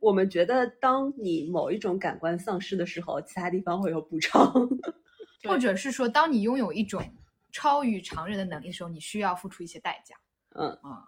[0.00, 4.52] 我们觉得当你某一种感官丧失的时候，其他地方会有补偿。
[5.46, 7.02] 或者是说，当你拥有一种
[7.52, 10.16] 超于常人的能力的时候，你需要付出一些代价。
[10.56, 11.04] 嗯啊，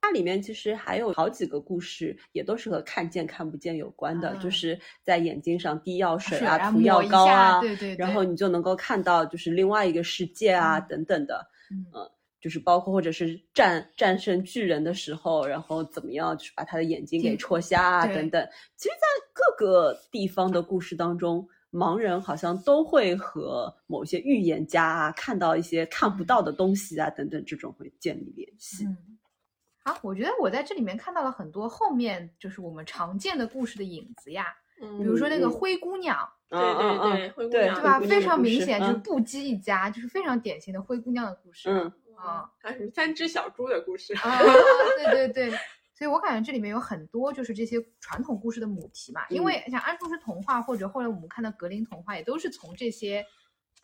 [0.00, 11.46] 它里面其实还有好几个故事，也都是和看见看不见有关的，啊就是在眼睛上滴药水啊、啊涂药膏啊，对对然后你就能够看到就是另外一个世界啊、嗯等等的。
[11.70, 18.48] 嗯呃就是包括或者是战战胜巨人的时候，然后怎么样，就是把他的眼睛给戳瞎啊等等。
[18.76, 28.84] 其实，在各个地方的故事当中，盲人好像都会和某些预言家啊看到一些看不到的东西啊等等，这种会建立联系。
[28.86, 28.96] 嗯，
[29.82, 34.46] 啊，我觉得我在这里面看到了很多后面就是我们常见的故事的影子呀，
[34.80, 36.16] 嗯比如说那个嗯灰姑娘，
[36.48, 38.00] 对对对灰姑娘对吧？
[38.00, 41.68] 非常明显就是嗯不羁一家，就是非常典型的灰姑娘的故事。
[41.70, 44.14] 嗯啊 还是三只小猪的故事。
[44.22, 44.38] 啊，
[44.96, 45.50] 对对对，
[45.94, 53.24] 所以我感觉这里面有很多就是这些传统故事的母题嘛，因为像安徒生童话或者后来我们看到格林童话，也都是从这些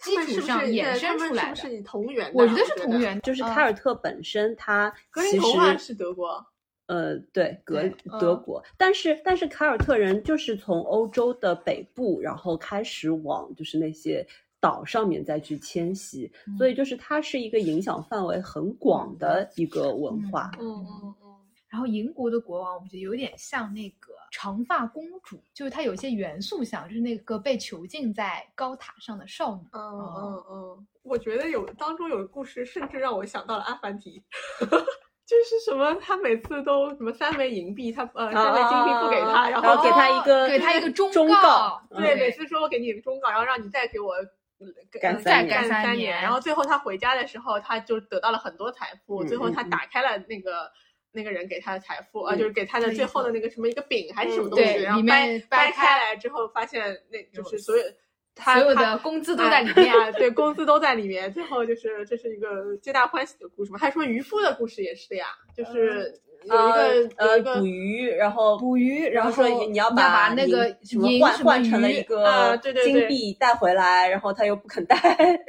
[0.01, 1.57] 基础上衍生出来的。
[1.57, 2.43] 是不是同源的？
[2.43, 6.45] 我觉得是同源，就是嗯凯尔特本身，他格其林童话实是德国。
[6.87, 7.83] 呃，对，格
[8.21, 14.27] 德国，但是但是凯尔特人就是从欧洲的北部，然后开始往就是那些
[14.65, 20.51] 岛上面再去迁徙，所以就是它是一个影响范围很广的一个文化。
[20.59, 21.37] 嗯嗯嗯，
[21.69, 29.63] 然后银国的国王，我觉得有点像那个长发公主，就是它有些元素像，就是那个被囚禁在高塔上的少女。
[29.73, 34.23] 嗯哦嗯嗯，我觉得有当中有个故事，甚至让我想到了阿凡提，
[35.29, 44.15] 就是什么他每次都什么三枚银币，他呃三枚金币不给他，然后然后给他一个哦给他一个忠忠告告，对，嗯每次说我给你忠告，然后让你再给我。
[44.59, 44.67] 呃
[45.01, 49.25] 干呃三年干三三年然后最后他回家的时候，他就得到了很多财富。
[49.25, 50.71] 嗯最后他打开了那个
[51.13, 57.95] 那个人给他的财富，啊，嗯就是给他的最后的那个什么一个饼还是什么嗯东西，然后掰掰掰开开来之后，发现那就是所有他
[58.37, 59.95] 所有的工资都在里面。
[59.95, 61.33] 啊，对，工资都在里面。
[61.33, 63.79] 最后就是这是一个皆大欢喜的故事嘛。
[63.79, 74.97] 还说渔夫的故事也是的呀，就是有一个、呃有呃一个捕鱼，然后捕鱼，然后说你要把把那个什么银什么换换成了一个对对金币带回来，然后他又不肯带。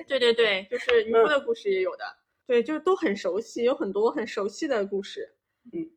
[0.07, 2.03] 对对对，就是渔夫的故事也有的。
[2.48, 5.34] 对，就是都很熟悉，有很多很熟悉的故事。
[5.74, 5.90] 嗯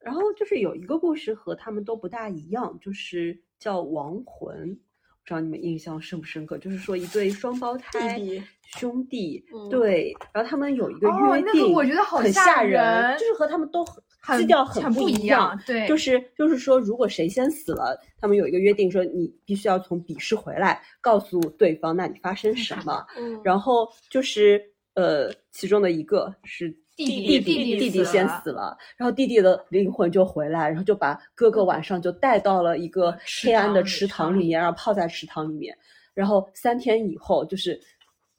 [0.00, 4.76] 然后就是有一个故事和他们都不大一样，就是叫亡魂。
[5.24, 6.58] 不知道你们印象深不深刻？
[6.58, 8.44] 就是说一对双胞胎弟弟
[8.78, 23.04] 兄弟，嗯对，然后他们有一个哦那个约定，我觉得好很吓吓人就是和他们都很很基调很不不一一样对就是就是说，如果谁先死了，他们有一个约定，说你必须要从比试回来，告诉对方那你发生什么。
[23.16, 24.60] 嗯，然后就是
[24.94, 35.76] 呃，其中的一个是弟弟弟弟弟先死了，然后弟弟的灵魂就回来，然后就把哥哥晚上就带到了一个黑暗的池塘里面，然后泡在池塘里面，
[36.14, 37.80] 然后三天以后就是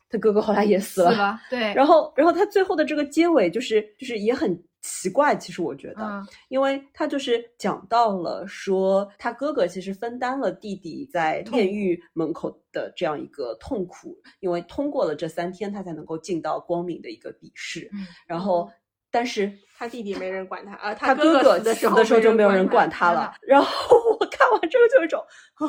[0.10, 17.90] 他哥哥后来也死了，死了，对，然后然后他最后的这个结尾就是就是也很奇怪，其实我觉得，嗯因为他就是讲到了说，他哥哥其实分担了弟弟在炼狱门口的这样一个痛苦，因为通过了这三天，他才能够进到光明的一个笔试。
[17.94, 18.70] 嗯然后，
[19.10, 23.34] 但是他弟弟没人管他啊，他哥哥死死的时候就没有人管管他了。
[23.42, 25.20] 然后 我看完之后就有一种
[25.56, 25.66] 啊，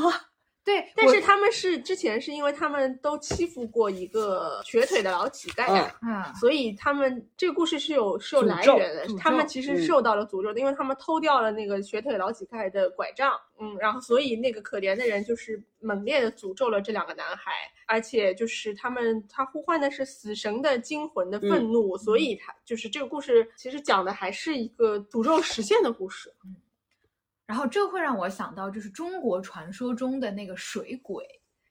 [0.65, 6.35] 对，但是他们是之前是因为他们都欺负过一个瘸腿的老乞丐呀、嗯。
[6.37, 17.53] 所以他们这个故事是有是有来源的，他们其实受到了诅咒的，因为他们偷掉了那个瘸腿老乞丐的拐杖，嗯，然后所以那个可怜的人就是猛烈的诅咒了这两个男孩，
[17.87, 26.33] 而且就是他们他呼唤的是死神的惊魂的愤怒，所以他就是这个故事其实讲的还是一个诅咒实现的故事，
[27.47, 31.25] 然后这会让我想到，就是中国传说中的那个水鬼，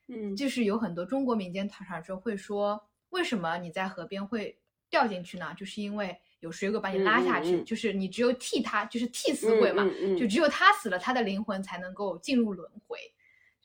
[0.08, 2.80] 嗯就是有很多中国民间传说会说，
[3.10, 4.58] 为什么你在河边会
[4.90, 5.54] 掉进去呢？
[5.58, 9.84] 就是因为有水鬼把你拉下去，嗯嗯嗯就是你只有替他，就是替死鬼嘛，
[10.18, 12.98] 就只有他死了，他的灵魂才能够进入轮回。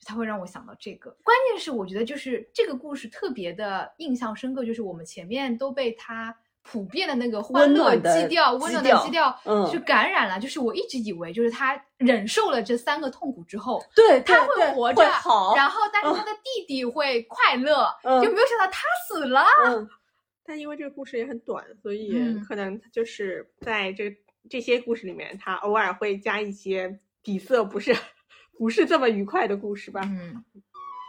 [0.05, 6.35] 他会让我想到这个，关键是我觉得就是这个故事特别的印象深刻，就是我们前面都被他
[6.71, 9.35] 普遍的那个欢乐温暖的基调、温暖的基调
[9.71, 10.39] 去感染了。
[10.39, 19.43] 就是我一直以为，就是他忍受了这三个痛苦之后，对，他会活着好，然后但是他的弟弟会快乐，嗯就没有想到他死了。
[19.65, 19.89] 嗯，
[20.45, 24.15] 但因为这个故事也很短，所以嗯可能就是在这
[24.47, 27.95] 这些故事里面，他偶尔会加一些底色不是
[28.59, 30.01] 不是这么愉快的故事吧。
[30.03, 30.43] 嗯，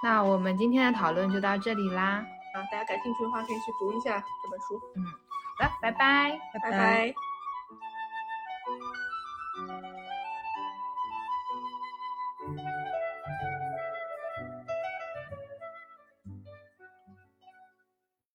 [0.02, 2.24] 那我们今天的讨论就到这里啦。
[2.52, 4.76] 啊，大家感兴趣的话可以去读一下这本书。
[5.04, 5.29] 好
[5.60, 6.38] 好了拜拜。
[6.52, 7.14] 拜拜。